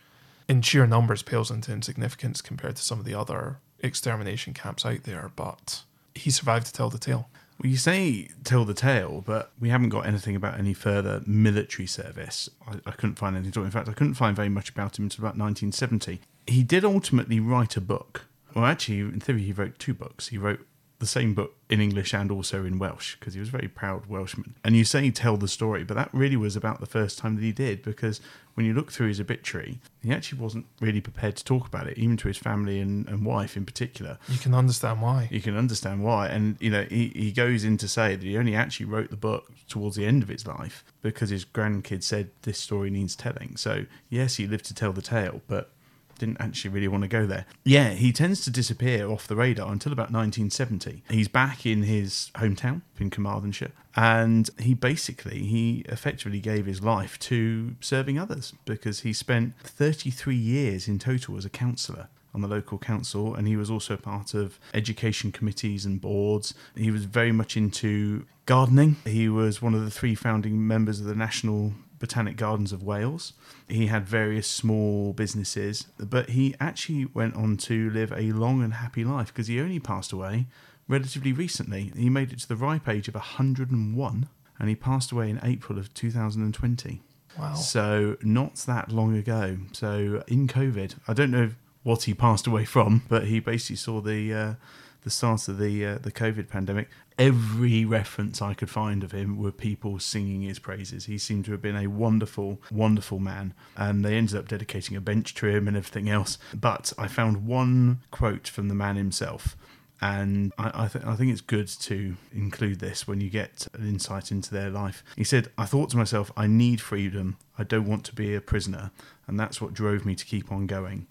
in 0.49 0.63
sheer 0.63 0.87
numbers 0.87 1.23
pales 1.23 1.51
into 1.51 1.73
insignificance 1.73 2.41
compared 2.41 2.77
to 2.77 2.83
some 2.83 3.01
of 3.01 3.05
the 3.05 3.15
other 3.15 3.59
extermination 3.81 4.55
camps 4.55 4.87
out 4.87 5.03
there. 5.03 5.31
But 5.35 5.83
he 6.15 6.31
survived 6.31 6.67
to 6.67 6.73
tell 6.73 6.89
the 6.91 6.99
tale. 6.99 7.29
Well, 7.59 7.71
you 7.71 7.77
say 7.77 8.29
tell 8.45 8.65
the 8.65 8.75
tale, 8.75 9.23
but 9.25 9.53
we 9.59 9.71
haven't 9.71 9.89
got 9.89 10.07
anything 10.07 10.37
about 10.37 10.59
any 10.59 10.75
further 10.75 11.23
military 11.27 11.87
service. 11.87 12.51
I, 12.67 12.77
I 12.87 12.91
couldn't 12.93 13.17
find 13.17 13.37
anything. 13.37 13.65
In 13.65 13.71
fact, 13.71 13.89
I 13.89 13.93
couldn't 13.93 14.15
find 14.15 14.37
very 14.37 14.51
much 14.51 14.71
about 14.71 14.99
him 14.99 15.07
until 15.07 15.23
about 15.23 15.39
1970. 15.39 16.21
He 16.47 16.63
did 16.63 16.85
ultimately 16.85 17.41
write 17.41 17.77
a 17.77 17.81
book. 17.81 18.27
Well, 18.55 18.67
actually, 18.67 19.01
in 19.01 19.21
theory, 19.21 19.43
he 19.43 19.53
wrote 19.53 19.79
two 19.79 19.95
books. 19.95 20.29
He 20.29 20.39
wrote 20.39 20.67
the 20.99 21.07
same 21.07 21.35
book 21.35 21.55
in 21.69 21.81
English 21.81 22.15
and 22.15 22.31
also 22.31 22.65
in 22.65 22.79
Welsh 22.79 23.17
because 23.19 23.35
he 23.35 23.41
was 23.41 23.49
a 23.49 23.53
very 23.53 23.69
proud 23.69 24.07
Welshman. 24.07 24.55
And 24.65 24.77
you 24.77 24.85
say 24.85 25.11
tell 25.11 25.37
the 25.37 25.49
story, 25.49 25.85
but 25.85 25.95
that 25.95 26.09
really 26.13 26.37
was 26.37 26.57
about 26.57 26.81
the 26.81 26.87
first 26.87 27.19
time 27.19 27.37
that 27.37 27.43
he 27.43 27.53
did 27.53 27.83
because 27.83 28.21
when 28.55 28.65
you 28.65 28.73
look 28.73 28.91
through 28.91 29.09
his 29.09 29.21
obituary, 29.21 29.81
he 30.03 30.11
actually 30.11 30.41
wasn't 30.41 30.65
really 30.81 31.03
prepared 31.03 31.37
to 31.37 31.45
talk 31.45 31.67
about 31.67 31.87
it, 31.87 31.99
even 31.99 32.17
to 32.17 32.29
his 32.29 32.39
family 32.39 32.81
and, 32.81 33.07
and 33.09 33.27
wife 33.27 33.57
in 33.57 33.67
particular. 33.67 34.19
You 34.29 34.39
can 34.39 34.55
understand 34.55 35.03
why. 35.03 35.29
You 35.31 35.43
can 35.43 35.57
understand 35.57 36.03
why. 36.03 36.29
And, 36.29 36.57
you 36.61 36.71
know, 36.71 36.85
he, 36.85 37.09
he 37.15 37.33
goes 37.33 37.65
in 37.65 37.77
to 37.79 37.89
say 37.89 38.17
that 38.17 38.25
he 38.25 38.39
only 38.39 38.55
actually 38.55 38.87
wrote 38.87 39.11
the 39.11 39.17
book 39.17 39.53
towards 39.69 39.97
the 39.97 40.07
end 40.07 40.23
of 40.23 40.31
his 40.31 40.47
life 40.47 40.85
because 41.03 41.29
his 41.29 41.45
grandkids 41.45 42.05
said 42.05 42.31
this 42.43 42.59
story 42.59 42.89
needs 42.89 43.15
telling. 43.15 43.57
So, 43.57 43.85
yes, 44.09 44.37
he 44.37 44.47
lived 44.47 44.65
to 44.67 44.75
tell 44.75 44.93
the 44.93 45.03
tale, 45.03 45.43
but 45.47 45.71
didn't 46.19 46.39
actually 46.41 46.71
really 46.71 46.89
want 46.89 47.03
to 47.03 47.09
go 47.09 47.27
there. 47.27 47.47
Yeah, 47.65 47.91
he 47.91 48.13
tends 48.13 48.43
to 48.43 48.51
disappear 48.51 49.09
off 49.09 49.27
the 49.27 49.37
radar 49.37 49.71
until 49.73 49.93
about 49.93 50.11
1970. 50.13 51.03
He's 51.11 51.29
back 51.29 51.67
in 51.67 51.83
his 51.83 52.31
hometown 52.37 52.83
in 52.99 53.11
Carmarthenshire, 53.11 53.73
and 53.95 54.51
he 54.59 54.75
basically 54.75 55.45
he 55.45 55.85
effectively 55.89 56.41
gave 56.41 56.67
his 56.67 56.83
life 56.83 57.19
to 57.21 57.77
serving 57.81 58.19
others 58.19 58.53
because 58.65 59.01
he 59.01 59.13
spent 59.13 59.55
33 59.61 60.35
years 60.35 60.89
in 60.89 60.99
total 60.99 61.37
as 61.37 61.45
a 61.45 61.51
councillor 61.51 62.09
on 62.37 62.43
the 62.43 62.49
local 62.49 62.77
council 62.77 63.35
and 63.35 63.49
he 63.49 63.57
was 63.57 63.71
also 63.71 63.97
part 63.97 64.35
of 64.35 64.61
education 64.75 65.33
committees 65.33 65.87
and 65.87 66.01
boards. 66.03 66.53
He 66.77 66.91
was 66.91 67.05
very 67.07 67.33
much 67.33 67.57
into 67.57 68.27
gardening. 68.45 68.97
He 69.05 69.29
was 69.29 69.63
one 69.63 69.75
of 69.75 69.85
the 69.85 69.91
three 69.91 70.15
founding 70.15 70.67
members 70.67 71.01
of 71.01 71.07
the 71.07 71.15
National 71.15 71.73
Botanic 71.99 72.37
Gardens 72.37 72.73
of 72.73 72.83
Wales. 72.83 73.33
He 73.69 73.87
had 73.87 74.07
various 74.07 74.47
small 74.47 75.13
businesses, 75.13 75.87
but 75.99 76.31
he 76.31 76.55
actually 76.61 77.07
went 77.07 77.35
on 77.37 77.57
to 77.59 77.91
live 77.91 78.13
a 78.13 78.33
long 78.33 78.63
and 78.63 78.75
happy 78.75 79.05
life 79.05 79.29
because 79.29 79.47
he 79.47 79.61
only 79.61 79.81
passed 79.81 80.13
away 80.13 80.47
relatively 80.89 81.33
recently. 81.33 81.93
He 81.97 82.11
made 82.11 82.33
it 82.33 82.41
to 82.41 82.49
the 82.49 82.57
ripe 82.57 82.89
age 82.89 83.09
of 83.09 83.15
101 83.15 84.29
and 84.59 84.69
he 84.69 84.75
passed 84.75 85.13
away 85.13 85.31
in 85.31 85.41
April 85.43 85.79
of 85.79 85.93
2020. 85.95 87.03
Wow. 87.39 87.55
So 87.55 88.17
not 88.23 88.57
that 88.67 88.91
long 88.91 89.17
ago. 89.17 89.59
So 89.73 90.23
in 90.27 90.49
COVID, 90.49 90.97
I 91.07 91.13
don't 91.13 91.31
know 91.31 91.51
what 91.83 92.05
he 92.05 92.15
passed 92.15 92.47
away 92.47 92.65
from, 92.65 93.03
but 93.09 93.27
he 93.27 93.41
basically 93.41 93.77
saw 93.77 94.01
the 94.01 94.35
uh, 94.35 94.55
the 95.03 95.11
start 95.11 95.49
of 95.49 95.59
the 95.59 95.85
uh, 95.85 95.99
the 95.99 96.13
COVID 96.13 96.49
pandemic. 96.49 96.89
Every 97.19 97.85
reference 97.85 98.43
I 98.43 98.53
could 98.53 98.69
find 98.69 99.03
of 99.03 99.13
him 99.13 99.39
were 99.39 99.53
people 99.53 99.99
singing 99.99 100.43
his 100.43 100.59
praises. 100.59 101.07
He 101.07 101.17
seemed 101.17 101.47
to 101.47 101.53
have 101.53 101.63
been 101.63 101.77
a 101.77 101.87
wonderful, 101.87 102.61
wonderful 102.71 103.19
man, 103.19 103.55
and 103.77 104.05
they 104.05 104.17
ended 104.17 104.37
up 104.37 104.49
dedicating 104.49 104.97
a 104.97 105.01
bench 105.01 105.35
to 105.37 105.47
him 105.47 105.67
and 105.67 105.77
everything 105.77 106.11
else. 106.11 106.39
But 106.53 106.93
I 106.99 107.09
found 107.09 107.47
one 107.47 108.01
quote 108.11 108.49
from 108.49 108.69
the 108.69 108.75
man 108.75 108.97
himself. 108.97 109.57
And 109.99 110.53
I, 110.59 110.85
I, 110.85 110.89
th- 110.89 111.07
I 111.07 111.17
think 111.17 111.33
it's 111.33 111.41
good 111.41 111.69
to 111.69 112.17
include 112.33 112.81
this 112.81 113.09
when 113.09 113.23
you 113.23 113.31
get 113.31 113.67
an 113.73 113.89
insight 113.89 114.31
into 114.31 114.53
their 114.53 114.69
life. 114.69 115.03
He 115.17 115.25
said, 115.25 115.49
I 115.57 115.65
thought 115.65 115.89
to 115.91 115.97
myself, 115.97 116.31
I 116.37 116.47
need 116.47 116.83
freedom. 116.83 117.39
I 117.57 117.65
don't 117.65 117.89
want 117.89 118.05
to 118.05 118.15
be 118.15 118.35
a 118.35 118.43
prisoner. 118.43 118.91
And 119.27 119.41
that's 119.41 119.59
what 119.59 119.73
drove 119.73 120.05
me 120.05 120.15
to 120.15 120.25
keep 120.25 120.53
on 120.53 120.67
going. 120.67 121.07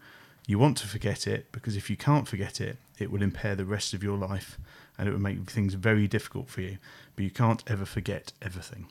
You 0.47 0.59
want 0.59 0.77
to 0.77 0.87
forget 0.87 1.27
it 1.27 1.51
because 1.51 1.75
if 1.75 1.89
you 1.89 1.97
can't 1.97 2.27
forget 2.27 2.61
it, 2.61 2.77
it 2.99 3.11
will 3.11 3.21
impair 3.21 3.55
the 3.55 3.65
rest 3.65 3.93
of 3.93 4.03
your 4.03 4.17
life 4.17 4.57
and 4.97 5.07
it 5.07 5.11
will 5.11 5.19
make 5.19 5.49
things 5.49 5.73
very 5.73 6.07
difficult 6.07 6.49
for 6.49 6.61
you. 6.61 6.77
But 7.15 7.23
you 7.23 7.31
can't 7.31 7.63
ever 7.67 7.85
forget 7.85 8.31
everything. 8.41 8.87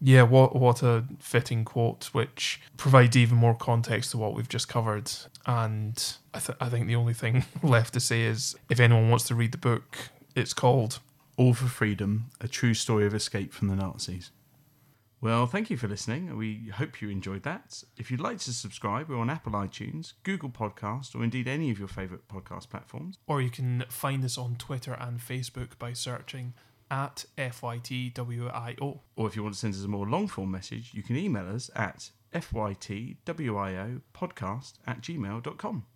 Yeah, 0.00 0.22
what 0.22 0.54
what 0.54 0.82
a 0.82 1.04
fitting 1.18 1.64
quote, 1.64 2.10
which 2.12 2.60
provides 2.76 3.16
even 3.16 3.38
more 3.38 3.54
context 3.54 4.10
to 4.10 4.18
what 4.18 4.34
we've 4.34 4.48
just 4.48 4.68
covered. 4.68 5.10
And 5.46 6.02
I, 6.34 6.40
th- 6.40 6.58
I 6.60 6.68
think 6.68 6.86
the 6.86 6.96
only 6.96 7.14
thing 7.14 7.44
left 7.62 7.94
to 7.94 8.00
say 8.00 8.22
is 8.22 8.54
if 8.68 8.80
anyone 8.80 9.08
wants 9.08 9.24
to 9.28 9.34
read 9.34 9.52
the 9.52 9.58
book, 9.58 9.96
it's 10.34 10.52
called 10.52 10.98
All 11.36 11.54
for 11.54 11.66
Freedom 11.66 12.26
A 12.40 12.48
True 12.48 12.74
Story 12.74 13.06
of 13.06 13.14
Escape 13.14 13.52
from 13.52 13.68
the 13.68 13.76
Nazis. 13.76 14.30
Well, 15.24 15.46
thank 15.46 15.70
you 15.70 15.78
for 15.78 15.88
listening. 15.88 16.36
We 16.36 16.70
hope 16.74 17.00
you 17.00 17.08
enjoyed 17.08 17.44
that. 17.44 17.82
If 17.96 18.10
you'd 18.10 18.20
like 18.20 18.36
to 18.40 18.52
subscribe, 18.52 19.08
we're 19.08 19.16
on 19.16 19.30
Apple 19.30 19.52
iTunes, 19.52 20.12
Google 20.22 20.50
Podcast, 20.50 21.14
or 21.14 21.24
indeed 21.24 21.48
any 21.48 21.70
of 21.70 21.78
your 21.78 21.88
favourite 21.88 22.28
podcast 22.28 22.68
platforms. 22.68 23.16
Or 23.26 23.40
you 23.40 23.48
can 23.48 23.86
find 23.88 24.22
us 24.22 24.36
on 24.36 24.56
Twitter 24.56 24.92
and 24.92 25.18
Facebook 25.18 25.78
by 25.78 25.94
searching 25.94 26.52
at 26.90 27.24
FYTWIO. 27.38 29.00
Or 29.16 29.26
if 29.26 29.34
you 29.34 29.42
want 29.42 29.54
to 29.54 29.60
send 29.60 29.72
us 29.72 29.82
a 29.82 29.88
more 29.88 30.06
long 30.06 30.28
form 30.28 30.50
message, 30.50 30.92
you 30.92 31.02
can 31.02 31.16
email 31.16 31.48
us 31.48 31.70
at 31.74 32.10
fytwiopodcast 32.34 34.72
at 34.86 35.00
gmail.com. 35.00 35.86